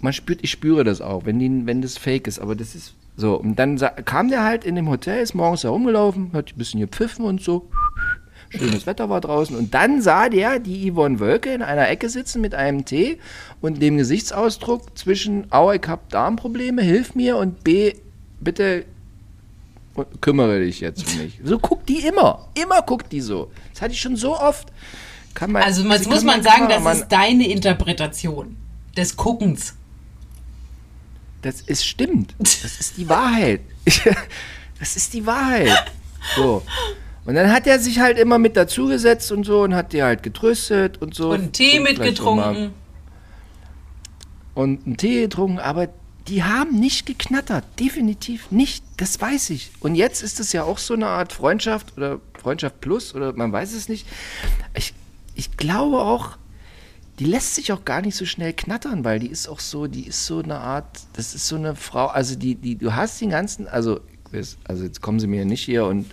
[0.00, 2.94] Man spürt, ich spüre das auch, wenn, die, wenn das fake ist, aber das ist
[3.16, 3.36] so.
[3.36, 7.24] Und dann kam der halt in dem Hotel, ist morgens herumgelaufen, hat ein bisschen gepfiffen
[7.24, 7.70] und so.
[8.50, 9.56] Schönes Wetter war draußen.
[9.56, 13.18] Und dann sah der die Yvonne Wölke in einer Ecke sitzen mit einem Tee
[13.60, 17.94] und dem Gesichtsausdruck zwischen, au, ich hab Darmprobleme, hilf mir und B,
[18.40, 18.84] bitte
[20.20, 21.40] kümmere dich jetzt um mich.
[21.44, 22.48] So guckt die immer.
[22.60, 23.50] Immer guckt die so.
[23.72, 24.68] Das hatte ich schon so oft.
[25.34, 28.56] Kann man, Also jetzt muss man sagen, das Kameramann- ist deine Interpretation
[28.96, 29.74] des Guckens.
[31.42, 32.34] Das ist stimmt.
[32.38, 33.60] Das ist die Wahrheit.
[34.78, 35.70] Das ist die Wahrheit.
[36.34, 36.62] So.
[37.24, 40.24] Und dann hat er sich halt immer mit dazugesetzt und so und hat die halt
[40.24, 41.30] getröstet und so.
[41.30, 42.72] Und einen Tee mitgetrunken.
[44.54, 45.88] Und einen Tee getrunken, aber
[46.28, 47.64] die haben nicht geknattert.
[47.78, 48.84] Definitiv nicht.
[48.96, 49.70] Das weiß ich.
[49.80, 53.52] Und jetzt ist es ja auch so eine Art Freundschaft oder Freundschaft plus oder man
[53.52, 54.06] weiß es nicht.
[54.74, 54.94] Ich,
[55.34, 56.36] ich glaube auch,
[57.18, 60.06] die lässt sich auch gar nicht so schnell knattern, weil die ist auch so, die
[60.06, 63.30] ist so eine Art, das ist so eine Frau, also die, die, du hast den
[63.30, 64.00] ganzen, also,
[64.64, 66.06] also jetzt kommen sie mir nicht hier und,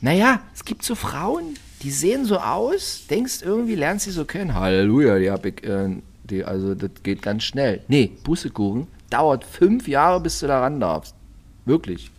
[0.00, 4.54] naja, es gibt so Frauen, die sehen so aus, denkst irgendwie, lernst sie so kennen,
[4.54, 7.82] Halleluja, die hab ich, äh, die, also das geht ganz schnell.
[7.88, 11.14] Nee, Bussekuchen, dauert fünf Jahre, bis du da ran darfst.
[11.66, 12.10] Wirklich.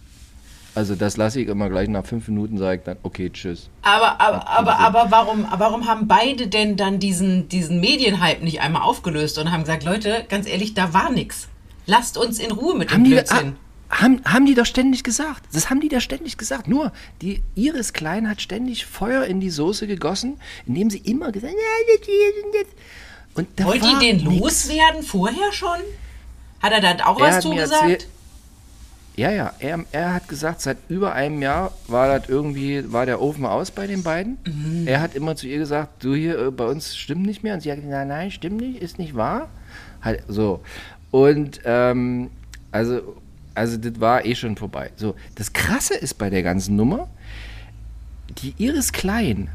[0.74, 3.70] Also das lasse ich immer gleich nach fünf Minuten, sage ich dann, okay, tschüss.
[3.82, 8.84] Aber, aber, aber, aber warum, warum haben beide denn dann diesen, diesen Medienhype nicht einmal
[8.84, 11.50] aufgelöst und haben gesagt, Leute, ganz ehrlich, da war nix.
[11.88, 13.56] Lasst uns in Ruhe mit dem Haben die, Blödsinn.
[13.90, 15.44] ha, haben, haben die doch ständig gesagt.
[15.52, 16.70] Das haben die da ständig gesagt.
[16.70, 21.54] Nur, die Iris Klein hat ständig Feuer in die Soße gegossen, indem sie immer gesagt
[22.06, 22.66] hier
[23.34, 24.40] und da Wollt ihr den nix.
[24.40, 25.80] loswerden vorher schon?
[26.62, 27.71] Hat er da auch Er was zugesagt?
[27.84, 28.08] erzählt-
[29.17, 33.21] Ja, ja, er, er hat gesagt, seit über einem Jahr war das irgendwie, war der
[33.21, 34.38] Ofen aus bei den beiden.
[34.45, 34.88] Mhm.
[34.88, 37.54] Er hat immer zu ihr gesagt, du hier, äh, bei uns stimmt nicht mehr.
[37.56, 39.50] Und sie hat gesagt, nein, nein, stimmt nicht, ist nicht wahr.
[40.02, 40.62] Halt, so.
[41.12, 42.30] Und, ähm,
[42.71, 43.02] also,
[43.54, 44.91] also das war eh schon vorbei.
[44.95, 47.10] So, das Krasse ist bei der ganzen Nummer,
[48.41, 49.50] die Iris Klein,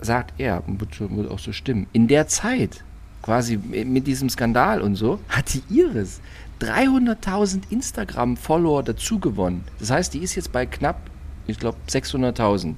[0.00, 2.82] sagt er, wird, schon- wird auch so stimmen, in der Zeit,
[3.24, 6.20] quasi mit diesem Skandal und so, hat die Iris
[6.60, 9.64] 300.000 Instagram-Follower dazu gewonnen.
[9.78, 11.00] Das heißt, die ist jetzt bei knapp,
[11.46, 12.74] ich glaube, 600.000.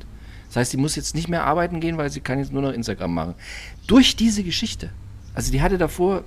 [0.46, 2.72] Das heißt, die muss jetzt nicht mehr arbeiten gehen, weil sie kann jetzt nur noch
[2.72, 3.34] Instagram machen.
[3.88, 4.90] Durch diese Geschichte.
[5.34, 6.22] Also die hatte davor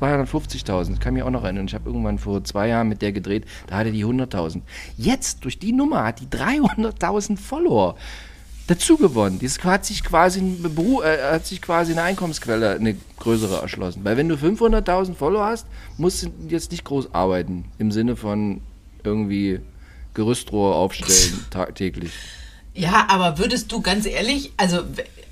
[0.00, 1.66] 250.000, das kann mich auch noch erinnern.
[1.66, 4.60] Ich habe irgendwann vor zwei Jahren mit der gedreht, da hatte die 100.000.
[4.96, 7.96] Jetzt, durch die Nummer, hat die 300.000 Follower
[8.68, 9.40] dazu gewonnen.
[9.42, 10.64] Das hat sich quasi, ein
[11.02, 14.04] äh, hat sich quasi eine Einkommensquelle, eine größere erschlossen.
[14.04, 17.64] Weil wenn du 500.000 Follower hast, musst du jetzt nicht groß arbeiten.
[17.78, 18.60] Im Sinne von
[19.02, 19.60] irgendwie
[20.14, 22.12] Gerüstrohr aufstellen tagtäglich.
[22.74, 24.82] Ja, aber würdest du ganz ehrlich, also,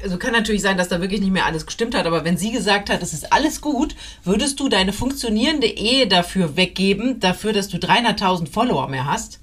[0.02, 2.50] also kann natürlich sein, dass da wirklich nicht mehr alles gestimmt hat, aber wenn sie
[2.50, 3.94] gesagt hat, es ist alles gut,
[4.24, 9.38] würdest du deine funktionierende Ehe dafür weggeben, dafür, dass du 300.000 Follower mehr hast?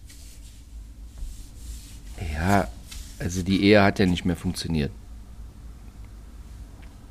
[2.33, 2.67] Ja,
[3.19, 4.91] also die Ehe hat ja nicht mehr funktioniert.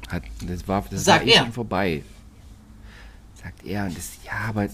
[0.09, 2.03] Hat, das war, das Sagt war eh schon vorbei.
[3.43, 3.87] Sagt er.
[3.87, 4.69] Und das, ja, aber.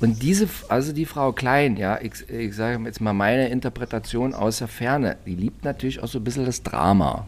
[0.00, 4.58] Und diese, also die Frau Klein, ja, ich, ich sage jetzt mal meine Interpretation aus
[4.58, 7.26] der Ferne, die liebt natürlich auch so ein bisschen das Drama.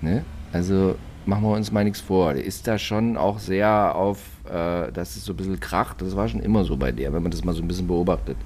[0.00, 0.24] Ne?
[0.50, 2.32] Also machen wir uns mal nichts vor.
[2.32, 6.00] Die ist da schon auch sehr auf, äh, dass es so ein bisschen kracht.
[6.00, 8.38] Das war schon immer so bei der, wenn man das mal so ein bisschen beobachtet.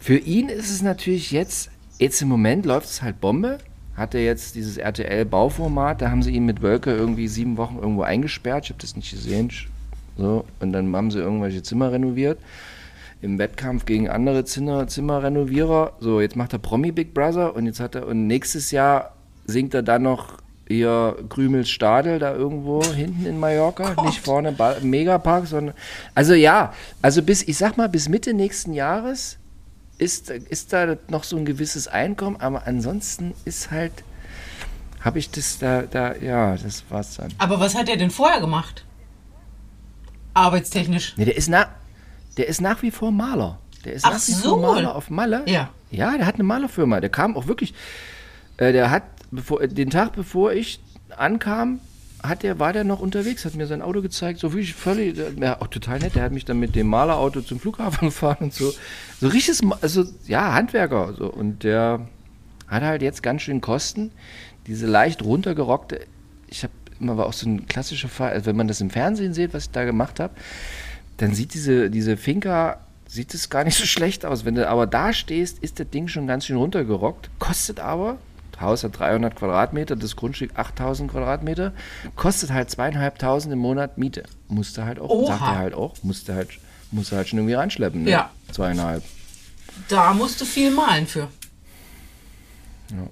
[0.00, 3.58] Für ihn ist es natürlich jetzt, jetzt im Moment läuft es halt Bombe.
[3.96, 8.02] Hat er jetzt dieses RTL-Bauformat, da haben sie ihn mit Wölke irgendwie sieben Wochen irgendwo
[8.02, 8.64] eingesperrt.
[8.64, 9.50] Ich habe das nicht gesehen.
[10.16, 12.38] So, und dann haben sie irgendwelche Zimmer renoviert.
[13.20, 15.94] Im Wettkampf gegen andere Zimmer, Zimmerrenovierer.
[15.98, 19.14] So, jetzt macht er Promi Big Brother und jetzt hat er, und nächstes Jahr
[19.46, 24.76] singt er dann noch hier Krümels Stadel da irgendwo hinten in Mallorca, nicht vorne ba
[24.82, 25.74] Megapark, sondern
[26.14, 29.37] also ja, also bis ich sag mal bis Mitte nächsten Jahres
[29.98, 33.92] ist ist da noch so ein gewisses Einkommen, aber ansonsten ist halt
[35.00, 37.32] habe ich das da da ja, das war's dann.
[37.38, 38.84] Aber was hat er denn vorher gemacht?
[40.34, 41.14] Arbeitstechnisch.
[41.16, 41.68] Nee, der ist nach
[42.36, 43.58] der ist nach wie vor Maler.
[43.84, 44.50] Der ist Ach nach wie so.
[44.50, 45.42] vor Maler auf Malle.
[45.46, 45.70] Ja.
[45.90, 47.00] Ja, der hat eine Malerfirma.
[47.00, 47.74] Der kam auch wirklich.
[48.58, 50.80] Äh, der hat, bevor, den Tag bevor ich
[51.16, 51.80] ankam,
[52.22, 55.16] hat der, war der noch unterwegs, hat mir sein Auto gezeigt, so wie ich völlig,
[55.38, 56.14] ja, auch total nett.
[56.14, 58.72] Der hat mich dann mit dem Malerauto zum Flughafen gefahren und so.
[59.20, 61.14] So richtiges, also ja, Handwerker.
[61.14, 61.30] So.
[61.30, 62.08] Und der
[62.66, 64.10] hat halt jetzt ganz schön Kosten.
[64.66, 66.00] Diese leicht runtergerockte,
[66.48, 69.32] ich habe immer war auch so ein klassischer Fall, also wenn man das im Fernsehen
[69.32, 70.34] sieht, was ich da gemacht habe,
[71.16, 74.44] dann sieht diese, diese Finca, sieht es gar nicht so schlecht aus.
[74.44, 77.30] Wenn du aber da stehst, ist das Ding schon ganz schön runtergerockt.
[77.38, 78.18] Kostet aber,
[78.60, 81.72] Haus hat 300 Quadratmeter, das Grundstück 8000 Quadratmeter,
[82.16, 84.24] kostet halt zweieinhalbtausend im Monat Miete.
[84.48, 85.38] Musste halt auch, Oha.
[85.38, 86.50] sagt er halt auch, musste halt,
[86.90, 88.04] musste halt schon irgendwie reinschleppen.
[88.04, 88.10] Ne?
[88.10, 88.30] Ja.
[88.52, 89.02] Zweieinhalb.
[89.88, 91.28] Da musst du viel malen für.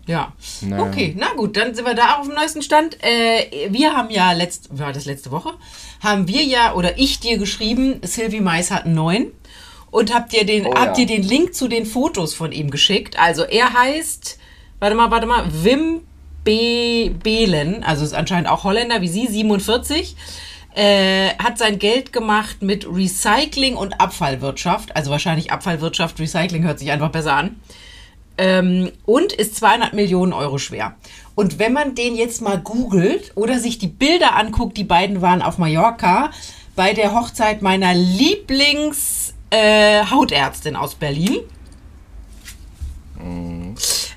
[0.07, 0.33] Ja.
[0.63, 0.85] Naja.
[0.85, 2.97] Okay, na gut, dann sind wir da auch auf dem neuesten Stand.
[3.05, 5.53] Äh, wir haben ja letzt, war das letzte Woche,
[6.01, 9.33] haben wir ja oder ich dir geschrieben, Sylvie Mais hat einen neuen
[9.91, 11.05] und habt dir den, Oh habt ja.
[11.05, 13.19] dir den Link zu den Fotos von ihm geschickt.
[13.19, 14.39] Also er heißt,
[14.81, 16.01] warte mal, warte mal, Wim
[16.45, 17.11] B.
[17.11, 20.17] Behlen, also ist anscheinend auch Holländer wie Sie, 47.
[20.75, 24.95] Äh, hat sein Geld gemacht mit Recycling und Abfallwirtschaft.
[24.95, 27.57] Also wahrscheinlich Abfallwirtschaft, Recycling hört sich einfach besser an
[28.39, 30.95] ähm, und ist 200 Millionen Euro schwer.
[31.35, 35.43] Und wenn man den jetzt mal googelt oder sich die Bilder anguckt, die beiden waren
[35.43, 36.31] auf Mallorca
[36.75, 41.39] bei der Hochzeit meiner Lieblings äh, Hautärztin aus Berlin.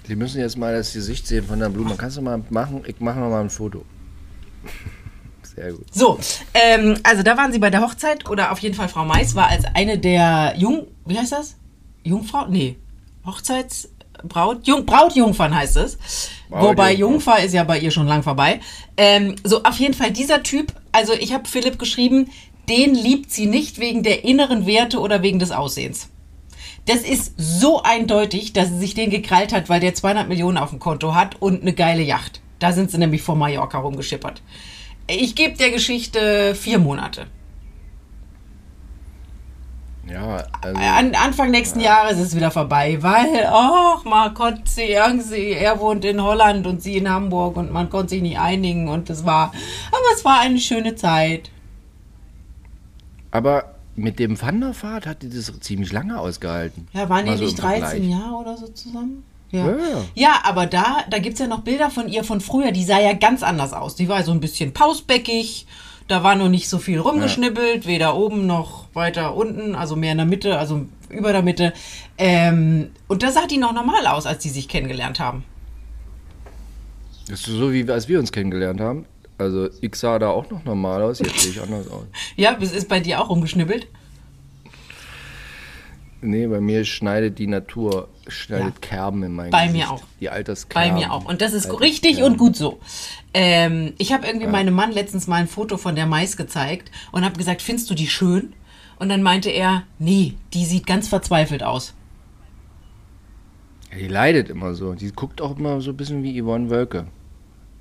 [0.10, 1.94] Sie müssen jetzt mal das Gesicht sehen von der Blume.
[1.96, 2.84] Kannst du mal machen?
[2.88, 3.86] Ich mache noch mal ein Foto.
[5.44, 5.86] Sehr gut.
[5.94, 6.18] So,
[6.56, 9.50] ähm, also da waren sie bei der Hochzeit oder auf jeden Fall Frau Mais war
[9.50, 11.58] als eine der Jung, wie heißt das?
[12.04, 12.48] Jungfrau?
[12.48, 12.78] Nee,
[13.24, 16.00] Hochzeitsbraut, Jung, Brautjungfern heißt es.
[16.50, 18.62] Wobei Jungfer ist ja bei ihr schon lang vorbei.
[18.98, 22.32] Ähm, so, auf jeden Fall dieser Typ, also ich habe Philipp geschrieben,
[22.68, 26.10] den liebt sie nicht wegen der inneren Werte oder wegen des Aussehens.
[26.90, 30.72] Das ist so eindeutig, dass sie sich den gekrallt hat, weil der 200 Millionen auf
[30.72, 32.42] dem Konto hat und eine geile Yacht.
[32.58, 34.42] Da sind sie nämlich vor Mallorca rumgeschippert.
[35.06, 37.28] Ich gebe der Geschichte vier Monate.
[40.08, 40.82] Ja, also.
[40.82, 45.80] An Anfang nächsten Jahres ist es wieder vorbei, weil, ach, man konnte sie irgendwie, er
[45.80, 49.28] wohnt in Holland und sie in Hamburg und man konnte sich nicht einigen und es
[49.28, 49.54] war,
[49.90, 51.52] aber es war eine schöne Zeit.
[53.30, 56.88] Aber mit dem Wanderfahrt hat die das ziemlich lange ausgehalten.
[56.94, 58.10] Ja, waren die so nicht im 13 Vergleich.
[58.10, 59.24] Jahre oder so zusammen?
[59.52, 59.66] Ja.
[59.66, 60.06] Ja, ja.
[60.14, 63.00] ja, aber da, da gibt es ja noch Bilder von ihr von früher, die sah
[63.00, 63.96] ja ganz anders aus.
[63.96, 65.66] Die war so ein bisschen pausbäckig,
[66.08, 70.18] da war noch nicht so viel rumgeschnippelt, weder oben noch weiter unten, also mehr in
[70.18, 71.74] der Mitte, also über der Mitte.
[72.18, 75.44] Ähm, und da sah die noch normal aus, als die sich kennengelernt haben.
[77.28, 79.06] Das ist so, wie als wir uns kennengelernt haben.
[79.40, 82.06] Also, ich sah da auch noch normal aus, jetzt sehe ich anders aus.
[82.36, 83.88] Ja, es ist bei dir auch rumgeschnippelt.
[86.22, 89.86] Nee, bei mir schneidet die Natur, schneidet Kerben in mein Bei Gesicht.
[89.86, 90.04] mir auch.
[90.20, 90.96] Die Bei Alterskerben.
[90.96, 91.24] mir auch.
[91.24, 92.80] Und das ist richtig und gut so.
[93.34, 97.24] Ähm, ich habe irgendwie meinem Mann letztens mal ein Foto von der Mais gezeigt und
[97.24, 98.52] habe gesagt, findest du die schön?
[98.98, 101.94] Und dann meinte er, nee, die sieht ganz verzweifelt aus.
[103.92, 104.96] Ja, die leidet immer so.
[104.96, 107.08] Die guckt auch immer so ein bisschen wie Yvonne Wölke.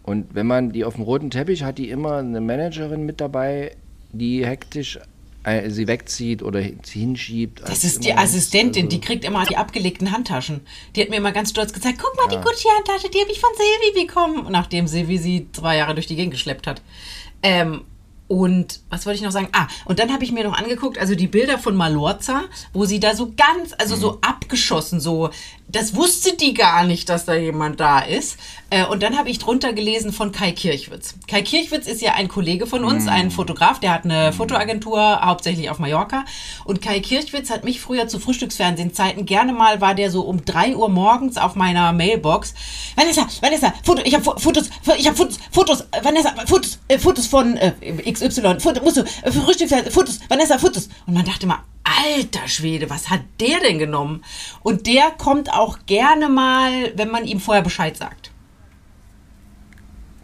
[0.08, 3.76] Und wenn man die auf dem roten Teppich hat, die immer eine Managerin mit dabei,
[4.12, 4.98] die hektisch
[5.44, 7.60] äh, sie wegzieht oder sie hinschiebt.
[7.60, 10.60] Das Also ist die Assistentin, also- die kriegt immer die abgelegten Handtaschen.
[10.96, 13.50] Die hat mir immer ganz stolz gezeigt, guck mal, die Gucci-Handtasche, die habe ich von
[13.56, 14.46] Silvi bekommen.
[14.50, 16.80] Nachdem Silvi sie zwei Jahre durch die Gegend geschleppt hat.
[17.42, 17.82] Ähm,
[18.28, 19.48] und was wollte ich noch sagen?
[19.52, 22.42] Ah, und dann habe ich mir noch angeguckt, also die Bilder von Malorza,
[22.74, 24.00] wo sie da so ganz, also Mhm.
[24.00, 25.30] so abgeschossen, so,
[25.68, 28.36] das wusste die gar nicht, dass da jemand da ist.
[28.70, 31.14] Äh, und dann habe ich drunter gelesen von Kai Kirchwitz.
[31.26, 33.08] Kai Kirchwitz ist ja ein Kollege von uns, Mhm.
[33.10, 36.24] ein Fotograf, der hat eine Fotoagentur, hauptsächlich auf Mallorca.
[36.64, 40.74] Und Kai Kirchwitz hat mich früher zu Frühstücksfernsehzeiten gerne mal, war der so um drei
[40.76, 42.54] Uhr morgens auf meiner Mailbox.
[42.96, 47.56] Vanessa, Vanessa, Foto, ich habe Fotos, ich habe Fotos, Fotos, Vanessa, Fotos, äh, Fotos von
[47.56, 47.72] äh,
[48.10, 50.88] XY, Foto, musst du, äh, Frühstücksfernsehen, Fotos, Vanessa, Fotos.
[51.06, 51.58] Und man dachte mal,
[52.04, 54.24] alter Schwede, was hat der denn genommen?
[54.62, 58.30] Und der kommt auch gerne mal, wenn man ihm vorher Bescheid sagt.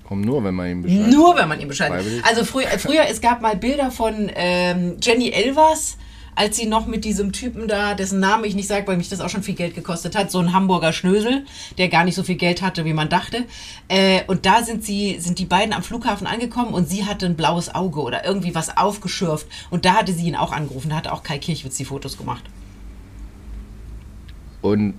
[0.06, 2.24] Komm nur, wenn man ihm Bescheid Nur wenn man ihm Bescheid Freiwillig.
[2.24, 5.96] Also früher, früher, es gab mal Bilder von ähm, Jenny Elvers,
[6.34, 9.20] als sie noch mit diesem Typen da, dessen Namen ich nicht sage, weil mich das
[9.20, 11.44] auch schon viel Geld gekostet hat, so ein Hamburger Schnösel,
[11.78, 13.44] der gar nicht so viel Geld hatte, wie man dachte.
[13.88, 17.36] Äh, und da sind sie, sind die beiden am Flughafen angekommen und sie hatte ein
[17.36, 19.46] blaues Auge oder irgendwie was aufgeschürft.
[19.70, 22.44] Und da hatte sie ihn auch angerufen, da hat auch Kai Kirchwitz die Fotos gemacht.
[24.62, 24.94] Und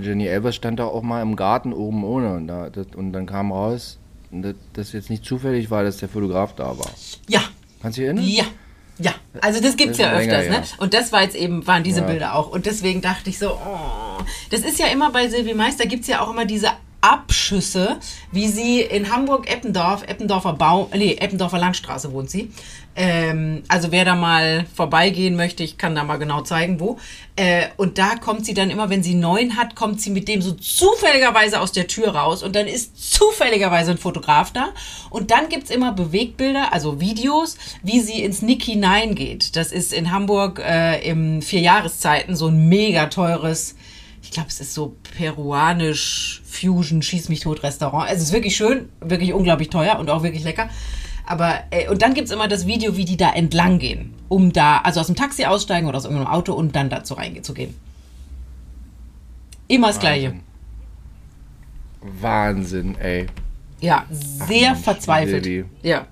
[0.00, 2.34] Jenny Elvers stand da auch mal im Garten oben ohne.
[2.34, 3.98] Und, da, das, und dann kam raus,
[4.30, 6.90] dass das jetzt nicht zufällig war, dass der Fotograf da war.
[7.28, 7.42] Ja,
[7.82, 8.24] Kannst du dich erinnern?
[8.24, 8.44] Ja.
[8.98, 10.56] Ja, also das gibt's Das ist ja länger öfters, ne?
[10.60, 10.64] her.
[10.78, 12.06] Und das war jetzt eben, waren diese Ja.
[12.06, 12.48] Bilder auch.
[12.50, 16.20] Und deswegen dachte ich so, oh, das ist ja immer bei Silvi Meister, gibt's ja
[16.20, 16.70] auch immer diese
[17.02, 17.98] Abschüsse,
[18.30, 22.50] wie sie in Hamburg-Eppendorf, Eppendorfer Baum, nee, Eppendorfer Landstraße wohnt sie.
[22.94, 26.98] Ähm, also wer da mal vorbeigehen möchte, ich kann da mal genau zeigen, wo.
[27.36, 30.42] Äh, und da kommt sie dann immer, wenn sie neun hat, kommt sie mit dem
[30.42, 34.68] so zufälligerweise aus der Tür raus und dann ist zufälligerweise ein Fotograf da.
[35.10, 39.56] Und dann gibt's immer Bewegtbilder, also Videos, wie sie ins Nick hineingeht.
[39.56, 43.74] Das ist in Hamburg äh, im vier Jahreszeiten so ein mega teures,
[44.22, 48.08] ich glaube, es ist so peruanisch Fusion Schieß mich tot Restaurant.
[48.10, 50.68] Es ist wirklich schön, wirklich unglaublich teuer und auch wirklich lecker.
[51.26, 54.78] Aber, äh, und dann gibt's immer das Video, wie die da entlang gehen, um da,
[54.78, 57.74] also aus dem Taxi aussteigen oder aus irgendeinem Auto und dann dazu reinzugehen.
[59.68, 60.34] Immer das Gleiche.
[62.00, 63.26] Wahnsinn, ey.
[63.80, 65.66] Ja, sehr Mensch, verzweifelt.
[65.82, 66.06] Ja,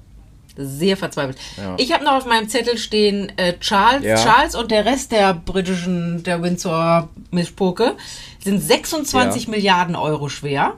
[0.56, 1.38] sehr verzweifelt.
[1.56, 1.74] Ja.
[1.78, 4.16] Ich habe noch auf meinem Zettel stehen äh, Charles, Ja.
[4.16, 7.96] Charles und der Rest der britischen, der Windsor-Mischpoke
[8.42, 9.50] sind 26 Ja.
[9.50, 10.74] Milliarden Euro schwer.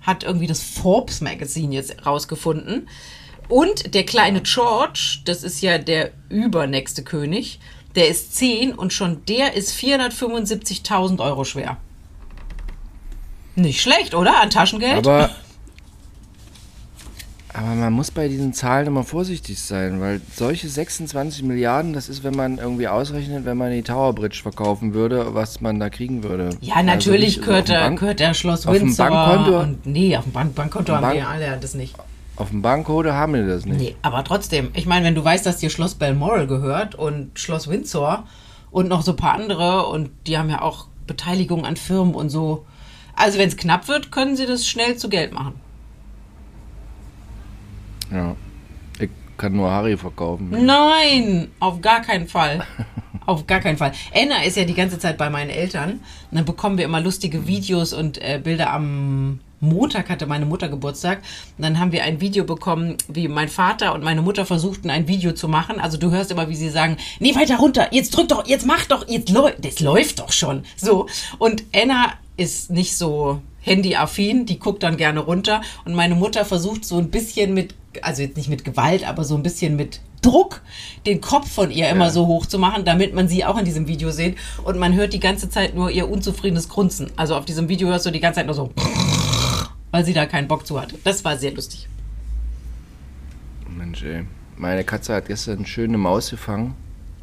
[0.00, 2.88] Hat irgendwie das Forbes Magazine jetzt rausgefunden.
[3.48, 7.60] Und der kleine George, das ist ja der übernächste König,
[7.94, 11.76] der ist 10 und schon der ist 475.000 Euro schwer.
[13.54, 14.40] Nicht schlecht, oder?
[14.40, 14.98] An Taschengeld?
[15.06, 15.30] Aber,
[17.56, 22.22] aber man muss bei diesen Zahlen immer vorsichtig sein, weil solche 26 Milliarden, das ist,
[22.24, 26.22] wenn man irgendwie ausrechnet, wenn man die Tower Bridge verkaufen würde, was man da kriegen
[26.22, 26.50] würde.
[26.60, 29.06] Ja, natürlich Also gehört, der, Bank- gehört der Schloss auf dem Windsor.
[29.06, 31.94] Bankkonto- Und, nee, auf dem Bank, Bankkonto haben Bank- alle das nicht.
[32.36, 33.78] Auf dem Bankcode haben wir das nicht.
[33.80, 34.68] Nee, aber trotzdem.
[34.74, 38.24] Ich meine, wenn du weißt, dass dir Schloss Balmoral gehört und Schloss Windsor
[38.70, 42.28] und noch so ein paar andere und die haben ja auch Beteiligung an Firmen und
[42.28, 42.66] so.
[43.14, 45.54] Also wenn es knapp wird, können sie das schnell zu Geld machen.
[48.12, 48.36] Ja.
[48.98, 50.50] Ich kann nur Harry verkaufen.
[50.50, 52.64] Nein, auf gar keinen Fall.
[53.26, 53.90] Auf gar keinen Fall.
[54.14, 55.94] Anna ist ja die ganze Zeit bei meinen Eltern.
[55.94, 60.68] Und dann bekommen wir immer lustige Videos und äh, Bilder am Montag hatte meine Mutter
[60.68, 61.22] Geburtstag.
[61.56, 65.08] Und dann haben wir ein Video bekommen, wie mein Vater und meine Mutter versuchten, ein
[65.08, 65.80] Video zu machen.
[65.80, 68.84] Also du hörst immer, wie sie sagen, nee, weiter runter, jetzt drück doch, jetzt mach
[68.86, 70.64] doch, jetzt läuft, das läuft doch schon.
[70.76, 71.06] So.
[71.38, 75.62] Und Anna ist nicht so handyaffin, die guckt dann gerne runter.
[75.84, 79.36] Und meine Mutter versucht so ein bisschen mit, also jetzt nicht mit Gewalt, aber so
[79.36, 80.60] ein bisschen mit Druck,
[81.06, 83.86] den Kopf von ihr immer so hoch zu machen, damit man sie auch in diesem
[83.86, 84.36] Video sieht.
[84.64, 87.10] Und man hört die ganze Zeit nur ihr unzufriedenes Grunzen.
[87.16, 88.70] Also auf diesem Video hörst du die ganze Zeit nur so,
[89.90, 90.94] weil sie da keinen Bock zu hat.
[91.04, 91.88] Das war sehr lustig.
[93.68, 94.24] Mensch, ey.
[94.56, 96.74] Meine Katze hat gestern eine schöne Maus gefangen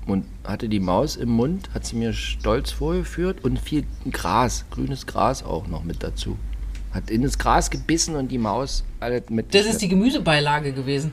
[0.05, 5.07] und hatte die Maus im Mund, hat sie mir stolz vorgeführt und viel Gras, grünes
[5.07, 6.37] Gras auch noch mit dazu.
[6.93, 9.53] Hat in das Gras gebissen und die Maus alles mit.
[9.53, 11.11] Das ist die Gemüsebeilage gewesen.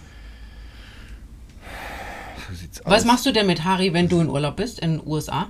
[2.48, 3.06] So sieht's Was aus.
[3.06, 5.48] machst du denn mit Harry, wenn du in Urlaub bist in den USA?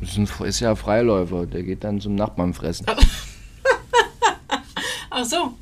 [0.00, 2.86] Das ist, ein, ist ja Freiläufer, der geht dann zum Nachbarn fressen.
[5.10, 5.54] Ach so.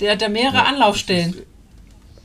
[0.00, 1.34] Der hat da mehrere Anlaufstellen.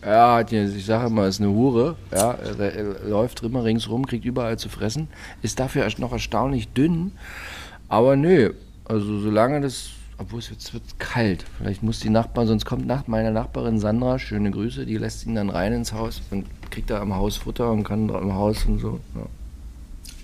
[0.03, 1.97] Ja, die, ich sage immer, ist eine Hure.
[2.11, 5.09] Ja, er, er läuft immer ringsrum, kriegt überall zu fressen.
[5.41, 7.11] Ist dafür erst noch erstaunlich dünn.
[7.89, 8.53] Aber nö,
[8.85, 11.45] also solange das, obwohl es es wird kalt.
[11.57, 15.35] Vielleicht muss die Nachbarn, sonst kommt nach, meine Nachbarin Sandra, schöne Grüße, die lässt ihn
[15.35, 18.79] dann rein ins Haus und kriegt da am Haus Futter und kann im Haus und
[18.79, 18.99] so.
[19.15, 19.25] Ja.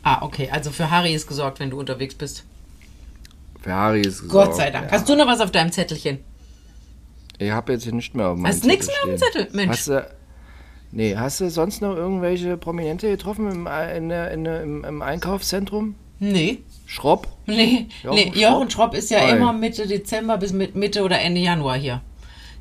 [0.03, 0.49] Ah, okay.
[0.51, 2.43] Also für Harry ist gesorgt, wenn du unterwegs bist.
[3.61, 4.87] Für Harry ist es Gott sei Dank.
[4.87, 4.91] Ja.
[4.93, 6.19] Hast du noch was auf deinem Zettelchen?
[7.37, 9.17] Ich habe jetzt hier nicht mehr auf meinem Hast Zettel mehr auf dem.
[9.17, 9.47] Zettel?
[9.53, 9.77] Mensch.
[9.77, 10.07] Hast du,
[10.91, 15.01] nee, hast du sonst noch irgendwelche Prominente getroffen im, in der, in der, im, im
[15.01, 15.95] Einkaufszentrum?
[16.19, 16.63] Nee.
[16.91, 17.29] Schropp?
[17.45, 18.31] Nee, Jochen nee.
[18.35, 18.91] Jochen Schropp?
[18.91, 19.31] Schropp ist ja Oi.
[19.31, 22.01] immer Mitte Dezember bis mit Mitte oder Ende Januar hier.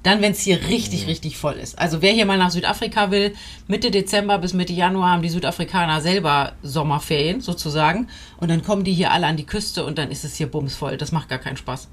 [0.05, 1.77] Dann, wenn es hier richtig, richtig voll ist.
[1.81, 3.35] Also wer hier mal nach Südafrika will,
[3.67, 8.07] Mitte Dezember bis Mitte Januar haben die Südafrikaner selber Sommerferien sozusagen.
[8.37, 10.97] Und dann kommen die hier alle an die Küste und dann ist es hier bumsvoll.
[10.97, 11.89] Das macht gar keinen Spaß.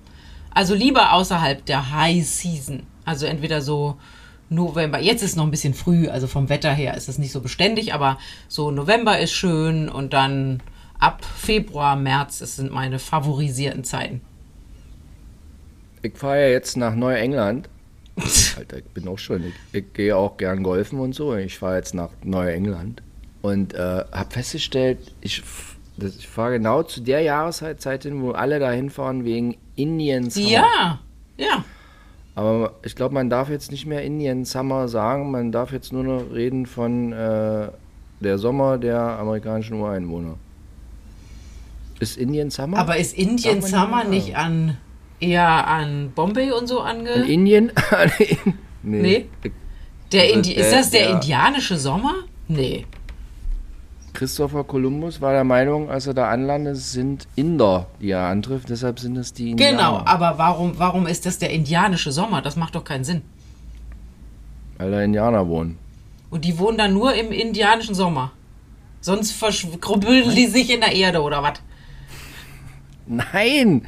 [0.53, 2.83] Also lieber außerhalb der High Season.
[3.03, 3.97] Also entweder so
[4.49, 4.99] November.
[4.99, 7.95] Jetzt ist noch ein bisschen früh, also vom Wetter her ist es nicht so beständig,
[7.95, 10.61] aber so November ist schön und dann
[10.99, 14.21] ab Februar, März, das sind meine favorisierten Zeiten.
[16.01, 17.69] Ich fahre ja jetzt nach Neuengland.
[18.57, 19.43] Alter, ich bin auch schon.
[19.43, 21.35] Ich, ich gehe auch gern golfen und so.
[21.35, 23.01] Ich fahre jetzt nach Neuengland.
[23.41, 25.43] Und äh, habe festgestellt, ich,
[25.97, 30.49] ich fahre genau zu der Jahreszeit hin, wo alle da hinfahren wegen Indian Summer.
[30.49, 30.99] Ja,
[31.37, 31.65] ja.
[32.35, 36.03] Aber ich glaube, man darf jetzt nicht mehr Indian Summer sagen, man darf jetzt nur
[36.03, 37.69] noch reden von äh,
[38.19, 40.35] der Sommer der amerikanischen Ureinwohner.
[41.99, 42.77] Ist Indian Summer?
[42.77, 44.77] Aber ist Indian Summer nicht an
[45.19, 47.09] eher an Bombay und so ange...
[47.27, 47.71] Indien?
[48.83, 49.25] nee.
[49.43, 49.51] Nee.
[50.11, 52.13] Der Also Indi ist der- das der, der- indianische Sommer?
[52.47, 52.85] Nee.
[54.13, 58.99] Christopher Columbus war der Meinung, als er da anlandet, sind Inder, die er antrifft, deshalb
[58.99, 59.77] sind es die Indianer.
[59.77, 62.41] Genau, aber warum, warum ist das der indianische Sommer?
[62.41, 63.21] Das macht doch keinen Sinn.
[64.77, 65.77] Weil da Indianer wohnen.
[66.31, 68.31] Und die wohnen dann nur im indianischen Sommer.
[69.01, 71.61] Sonst verschrubbeln die sich in der Erde oder was?
[73.07, 73.83] Nein!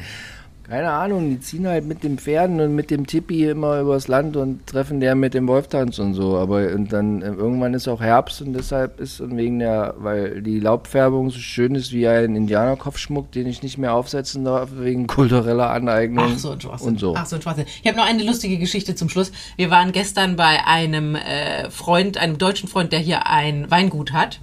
[0.70, 4.38] Keine Ahnung, die ziehen halt mit den Pferden und mit dem Tippi immer übers Land
[4.38, 6.38] und treffen der mit dem Wolftanz und so.
[6.38, 10.44] Aber und dann äh, irgendwann ist auch Herbst und deshalb ist und wegen der, weil
[10.44, 15.08] die Laubfärbung so schön ist wie ein Indianerkopfschmuck, den ich nicht mehr aufsetzen darf, wegen
[15.08, 16.88] kultureller Aneignung Ach so, Schwachsinn.
[16.88, 17.16] und so.
[17.18, 17.66] Ach so, Schwachsinn.
[17.82, 19.32] Ich habe noch eine lustige Geschichte zum Schluss.
[19.56, 24.40] Wir waren gestern bei einem äh, Freund, einem deutschen Freund, der hier ein Weingut hat.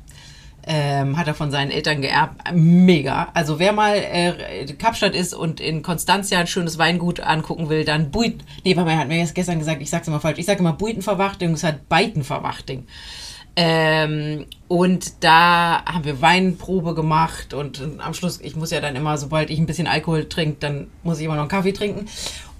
[0.69, 2.41] Ähm, hat er von seinen Eltern geerbt.
[2.53, 3.29] Mega.
[3.35, 8.11] Also wer mal äh, Kapstadt ist und in Konstanzia ein schönes Weingut angucken will, dann
[8.11, 8.43] Buit.
[8.65, 10.39] Nee, er hat mir jetzt gestern gesagt, ich sag's immer falsch.
[10.39, 12.85] Ich sage immer Buitenverwachting, es hat Beitenverwachting.
[13.59, 19.17] Ähm, und da haben wir Weinprobe gemacht und, am Schluss, ich muss ja dann immer,
[19.17, 22.07] sobald ich ein bisschen Alkohol trinke, dann muss ich immer noch einen Kaffee trinken.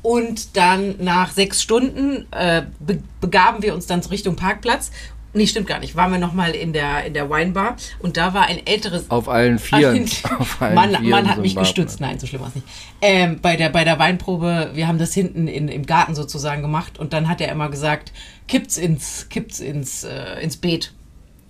[0.01, 4.93] Und dann nach sechs Stunden äh, be begaben wir uns dann Richtung Parkplatz.
[5.37, 5.97] Nee, stimmt gar nicht.
[5.97, 9.59] Waren wir nochmal in der, in der Weinbar und da war ein älteres Auf allen
[9.59, 10.09] Vieren.
[10.39, 12.01] Auf allen Mann, Vieren Mann hat mich gestützt.
[12.01, 12.67] Nein, so schlimm war es nicht.
[13.03, 16.99] Ähm, bei, der, bei der Weinprobe, wir haben das hinten in, im Garten sozusagen gemacht
[16.99, 18.13] und dann hat er immer gesagt,
[18.49, 20.95] kippt's ins, kippt's ins, äh, ins Beet,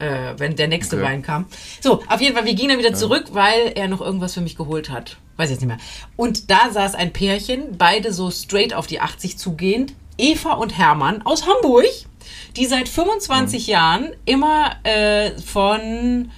[0.01, 1.05] äh, wenn der nächste Okay.
[1.05, 1.47] Wein kam.
[1.81, 4.57] So, auf jeden Fall, wir gingen dann wieder zurück, weil er noch irgendwas für mich
[4.57, 5.17] geholt hat.
[5.37, 5.79] Weiß jetzt nicht mehr.
[6.17, 11.23] Und da saß ein Pärchen, beide so straight auf die 80 zugehend, Eva und Hermann
[11.23, 11.85] aus Hamburg,
[12.57, 16.31] die seit 25 Jahren immer äh, von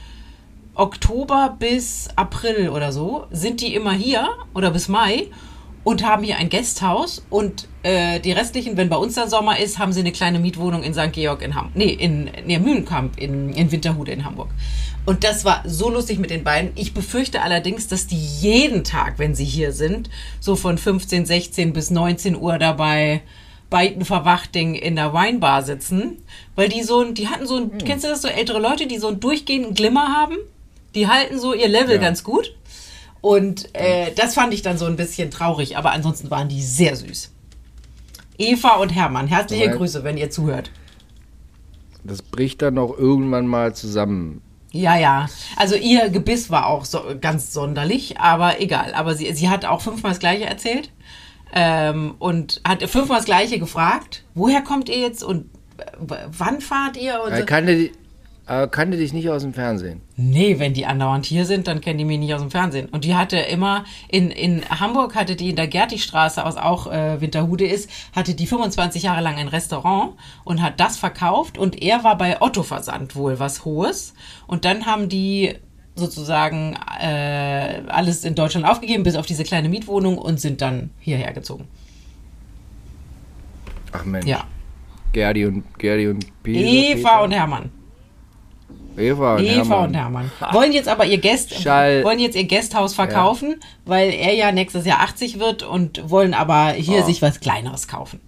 [0.74, 5.26] Oktober bis April oder so sind die immer hier oder bis Mai
[5.84, 9.78] und haben hier ein Gasthaus und äh, die restlichen, wenn bei uns der Sommer ist,
[9.78, 11.12] haben sie eine kleine Mietwohnung in St.
[11.12, 14.51] Georg in Hamburg, nee, in, nee, Mühlenkamp in, in Winterhude in Hamburg.
[15.07, 16.72] Und das war so lustig mit den beiden.
[16.74, 20.11] Ich befürchte allerdings, dass die jeden Tag, wenn sie hier sind,
[20.41, 23.22] so von 15, 16 bis 19 Uhr dabei
[23.70, 26.18] Beitenverwachting in der Weinbar sitzen,
[26.54, 28.98] weil die so ein, die hatten so ein, kennst du das, so ältere Leute, die
[28.98, 30.36] so einen durchgehenden Glimmer haben?
[30.94, 32.00] Die halten so ihr Level Ja.
[32.00, 32.54] ganz gut.
[33.20, 36.96] Und äh, das fand ich dann so ein bisschen traurig, aber ansonsten waren die sehr
[36.96, 37.32] süß.
[38.38, 39.76] Eva und Hermann, herzliche Soweit.
[39.76, 40.70] Grüße, wenn ihr zuhört.
[42.04, 44.40] Das bricht dann auch irgendwann mal zusammen.
[44.70, 45.28] Ja, ja.
[45.56, 48.94] Also ihr Gebiss war auch so, ganz sonderlich, aber egal.
[48.94, 50.90] Aber sie, sie hat auch fünfmal das Gleiche erzählt
[51.53, 54.24] ähm, und hat fünfmal das Gleiche gefragt.
[54.34, 55.46] Woher kommt ihr jetzt und
[55.78, 55.84] äh,
[56.36, 57.22] wann fahrt ihr?
[57.24, 57.46] Und Er so.
[57.46, 57.90] kannte,
[58.46, 60.01] er kannte dich nicht aus dem Fernsehen.
[60.16, 62.88] Nee, wenn die andauernd hier sind, dann kennen die mich nicht aus dem Fernsehen.
[62.88, 67.20] Und die hatte immer, in, in Hamburg hatte die in der Gertigstraße, aus auch äh,
[67.20, 72.05] Winterhude ist, hatte die 25 Jahre lang ein Restaurant und hat das verkauft und er
[72.05, 74.14] war bei Otto Versand wohl was Hohes.
[74.46, 75.55] Und dann haben die
[75.99, 81.32] sozusagen äh, alles in Deutschland aufgegeben, bis auf diese kleine Mietwohnung und sind dann hierher
[81.32, 81.66] gezogen.
[83.92, 84.26] Ach Mensch.
[84.26, 84.44] Ja.
[85.12, 86.61] Gerdi und Gerdi und Peter.
[86.61, 87.70] Eva und Hermann.
[88.96, 89.86] Eva und Eva Hermann.
[89.88, 90.30] und Hermann.
[90.53, 92.03] Wollen jetzt aber ihr Gäst, Schall.
[92.05, 96.72] wollen jetzt ihr Gasthaus verkaufen, weil er ja nächstes Jahr 80 wird und wollen aber
[96.72, 97.07] hier Oh.
[97.07, 98.20] sich was Kleineres kaufen.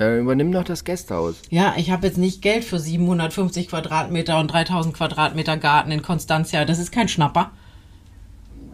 [0.00, 1.34] Äh, übernimm doch das Gästehaus.
[1.50, 6.64] Ja, ich habe jetzt nicht Geld für 750 Quadratmeter und 3000 Quadratmeter Garten in Konstanzia.
[6.64, 7.50] Das ist kein Schnapper.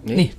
[0.04, 0.32] Nee.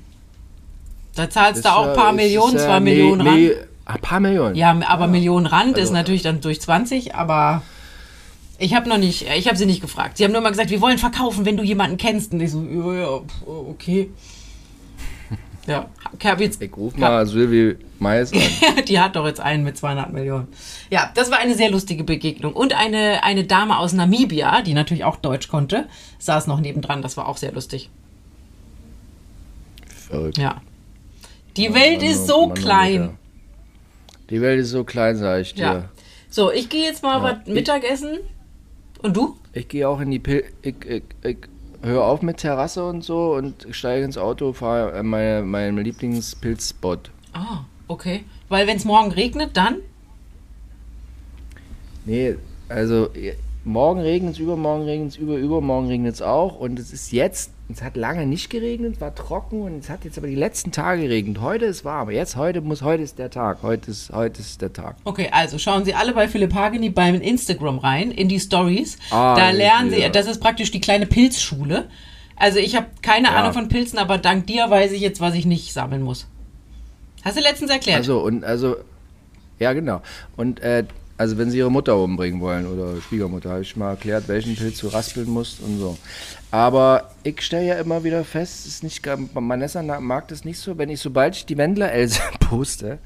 [1.14, 3.68] Da zahlst du Ist, auch ein paar ist, Millionen, zwar nee, Millionen nee, Rand.
[3.86, 4.56] Ein paar Millionen.
[4.56, 7.64] Ja, aber Millionen Rand ist Also, natürlich dann durch 20, aber
[8.58, 10.18] ich habe noch nicht, ich habe sie nicht gefragt.
[10.18, 12.32] Sie haben nur mal gesagt, wir wollen verkaufen, wenn du jemanden kennst.
[12.32, 14.10] Und ich so, ja, ja, okay.
[15.68, 15.90] Ja,
[16.40, 18.40] jetzt, Ich ruf mal Sylvie Mais an.
[18.88, 20.48] die hat doch jetzt einen mit 200 Millionen.
[20.90, 22.54] Ja, das war eine sehr lustige Begegnung.
[22.54, 25.88] Und eine, eine Dame aus Namibia, die natürlich auch Deutsch konnte,
[26.20, 27.02] saß noch nebendran.
[27.02, 27.90] Das war auch sehr lustig.
[30.10, 30.38] Verrückt.
[30.38, 30.62] Ja.
[31.58, 33.18] Die Welt Mann, ist so Mann, klein.
[34.30, 35.62] Die Welt ist so klein, sag ich dir.
[35.64, 35.90] Ja.
[36.30, 37.24] So, ich gehe jetzt mal Ja.
[37.24, 38.20] was Mittagessen.
[39.02, 39.38] Und du?
[39.54, 41.38] Ich gehe auch in die Pil ich, ich, ich
[41.82, 47.12] höre auf mit Terrasse und so und steige ins Auto, fahre äh, meine, meinem Lieblingspilzspot.
[47.34, 48.24] Ah, okay.
[48.50, 49.78] Weil wenn es morgen regnet, dann?
[52.06, 52.36] Nee,
[52.70, 53.10] also
[53.64, 56.60] morgen regnet es, übermorgen regnet es, über, übermorgen regnet es auch.
[56.60, 60.18] Und es ist jetzt, es hat lange nicht geregnet, war trocken und es hat jetzt
[60.18, 61.42] aber die letzten Tage geregnet.
[61.42, 62.10] Heute ist warm.
[62.10, 63.62] Jetzt, heute muss, heute ist der Tag.
[63.62, 64.96] Heute ist, heute ist der Tag.
[65.04, 68.98] Okay, also schauen Sie alle bei Philipp Hageni beim Instagram rein, in die Stories.
[69.12, 71.90] Ah, da lernen Sie, das ist praktisch die kleine Pilzschule.
[72.38, 73.36] Also ich habe keine Ja.
[73.36, 76.28] Ahnung von Pilzen, aber dank dir weiß ich jetzt, was ich nicht sammeln muss.
[77.26, 77.98] Hast du letztens erklärt?
[77.98, 78.78] Also, und also,
[79.60, 80.02] ja, genau.
[80.38, 80.86] Und, äh,
[81.18, 84.80] also, wenn sie ihre Mutter umbringen wollen oder Schwiegermutter, habe ich mal erklärt, welchen Pilz
[84.80, 85.98] du raspeln musst und so.
[86.52, 90.78] Aber ich stelle ja immer wieder fest, es ist nicht, Vanessa mag das nicht so,
[90.78, 93.00] wenn ich, sobald ich die Wendler-Else poste,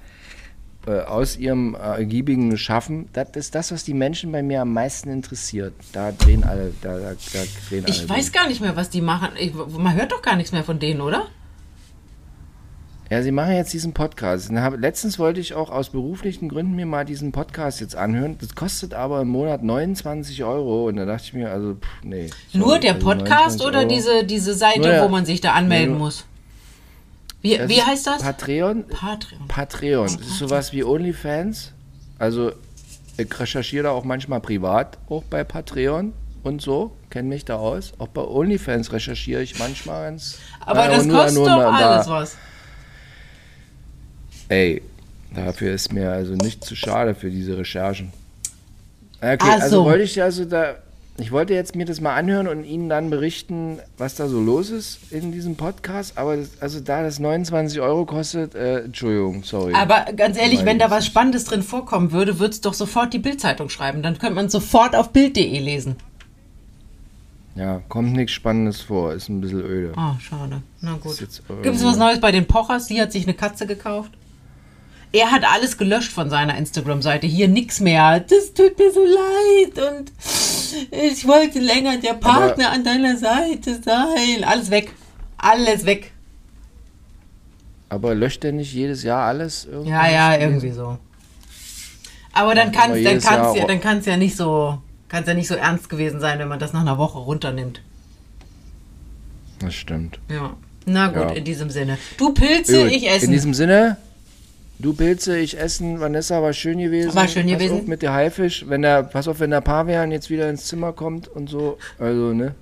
[0.87, 4.73] äh, aus ihrem äh, ergiebigen Schaffen, das ist das, was die Menschen bei mir am
[4.73, 5.73] meisten interessiert.
[5.93, 7.93] Da drehen alle, da, da, da drehen alle.
[7.93, 9.29] ich weiß gar nicht mehr, was die machen.
[9.39, 11.27] Ich, man hört doch gar nichts mehr von denen, oder?
[13.11, 14.49] Ja, sie machen jetzt diesen Podcast.
[14.77, 18.37] Letztens wollte ich auch aus beruflichen Gründen mir mal diesen Podcast jetzt anhören.
[18.39, 20.87] Das kostet aber im Monat 29 Euro.
[20.87, 22.29] Und da dachte ich mir, also, pff, nee.
[22.53, 23.87] sorry, Nur der also Podcast 29 oder Euro.
[23.89, 26.23] diese, diese Seite, der- wo man sich da anmelden muss?
[27.41, 28.21] Wie, Das wie heißt das?
[28.23, 28.85] Patreon.
[28.87, 29.47] Patreon.
[29.49, 30.05] Patreon.
[30.05, 31.73] Das ist sowas wie OnlyFans.
[32.17, 32.53] Also,
[33.17, 36.91] ich recherchiere da auch manchmal privat, auch bei Patreon und so.
[37.09, 37.91] Kenne mich da aus.
[37.97, 40.37] Auch bei OnlyFans recherchiere ich manchmal ganz.
[40.65, 42.37] Aber äh, das kostet nur doch mal da- alles was.
[44.51, 44.81] Ey,
[45.33, 48.11] dafür ist mir also nicht zu schade für diese Recherchen.
[49.21, 49.85] Okay, also so.
[49.85, 50.75] wollte ich also da,
[51.17, 54.69] ich wollte jetzt mir das mal anhören und Ihnen dann berichten, was da so los
[54.69, 56.17] ist in diesem Podcast.
[56.17, 59.73] Aber das, also da das 29 Euro kostet, äh, Entschuldigung, sorry.
[59.73, 63.19] Aber ganz ehrlich, wenn da was Spannendes drin vorkommen würde, würde es doch sofort die
[63.19, 64.03] Bildzeitung schreiben.
[64.03, 65.95] Dann könnte man sofort auf Bild.de lesen.
[67.55, 69.93] ja, kommt nichts Spannendes vor, ist ein bisschen öde.
[69.95, 70.61] Oh, schade.
[70.81, 71.21] Na gut.
[71.21, 72.87] Jetzt Gibt es was Neues bei den Pochers?
[72.87, 74.11] Die hat sich eine Katze gekauft.
[75.13, 77.27] Er hat alles gelöscht von seiner Instagram-Seite.
[77.27, 78.21] Hier nix mehr.
[78.21, 80.11] Das tut mir so leid und
[80.91, 84.43] ich wollte länger der Partner an deiner Seite sein.
[84.45, 84.93] Alles weg.
[85.37, 86.11] Alles weg.
[87.89, 89.65] Aber löscht der nicht jedes Jahr alles?
[89.69, 89.89] irgendwie?
[89.89, 90.97] Ja, ja, irgendwie so.
[92.31, 95.27] Aber dann kann aber dann jedes kann's Jahr ja, dann kann's ja nicht so kann's
[95.27, 97.81] ja nicht so ernst gewesen sein, wenn man das nach einer Woche runternimmt.
[99.59, 100.19] Das stimmt.
[100.29, 100.55] Ja.
[100.85, 101.29] Na gut, Ja.
[101.31, 101.97] in diesem Sinne.
[102.17, 103.25] Du Pilze, Gut, ich essen.
[103.25, 103.97] In diesem Sinne,
[104.81, 105.99] du Pilze, ich essen.
[105.99, 107.15] Vanessa war schön gewesen.
[107.15, 107.81] War schön pass gewesen.
[107.81, 108.65] Auf mit der Haifisch.
[108.67, 111.77] Wenn der, pass auf, wenn der Pavian jetzt wieder ins Zimmer kommt und so.
[111.99, 112.55] Also, ne?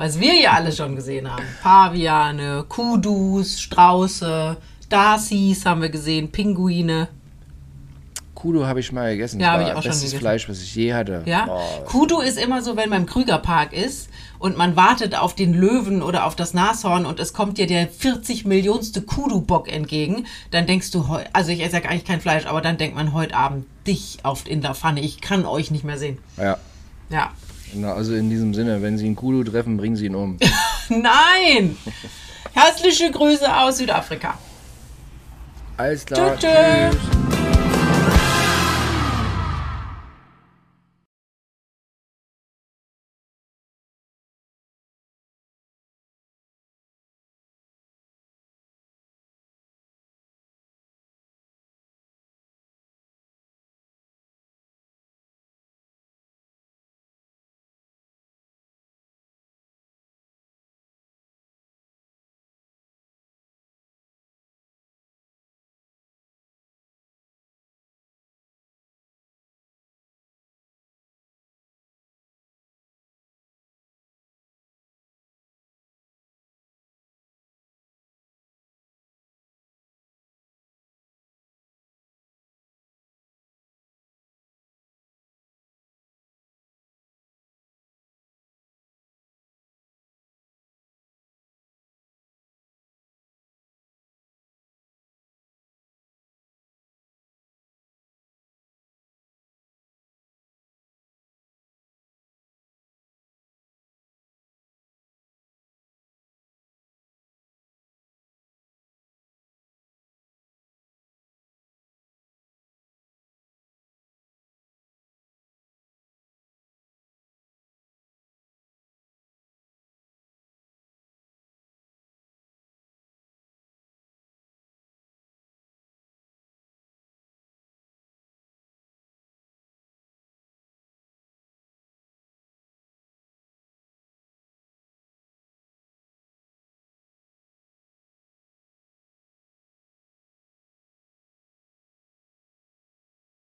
[0.00, 1.44] was wir ja alle schon gesehen haben.
[1.62, 4.56] Paviane, Kudus, Strauße,
[4.88, 7.08] Darcys haben wir gesehen, Pinguine.
[8.34, 9.38] Kudo habe ich mal gegessen.
[9.40, 10.18] Ja, Das hab war ich auch schon gegessen.
[10.18, 11.22] Fleisch, was ich je hatte.
[11.26, 11.46] Ja?
[11.46, 11.84] Boah.
[11.86, 14.08] Kudu ist immer so, wenn man im Krügerpark ist
[14.38, 17.86] und man wartet auf den Löwen oder auf das Nashorn und es kommt dir der
[17.88, 22.60] 40 Millionste Kudu-Bock entgegen, dann denkst du, also ich esse ja eigentlich kein Fleisch, aber
[22.62, 25.98] dann denkt man heute Abend dich auf in der Pfanne, ich kann euch nicht mehr
[25.98, 26.18] sehen.
[26.38, 26.56] Ja.
[27.10, 27.30] Ja.
[27.74, 30.38] Na, also in diesem Sinne, wenn Sie einen Kudo treffen, bringen Sie ihn um.
[30.88, 31.76] Nein!
[32.52, 34.38] Herzliche Grüße aus Südafrika.
[35.76, 36.36] Alles klar.
[36.36, 37.39] Tschüss, tschüss.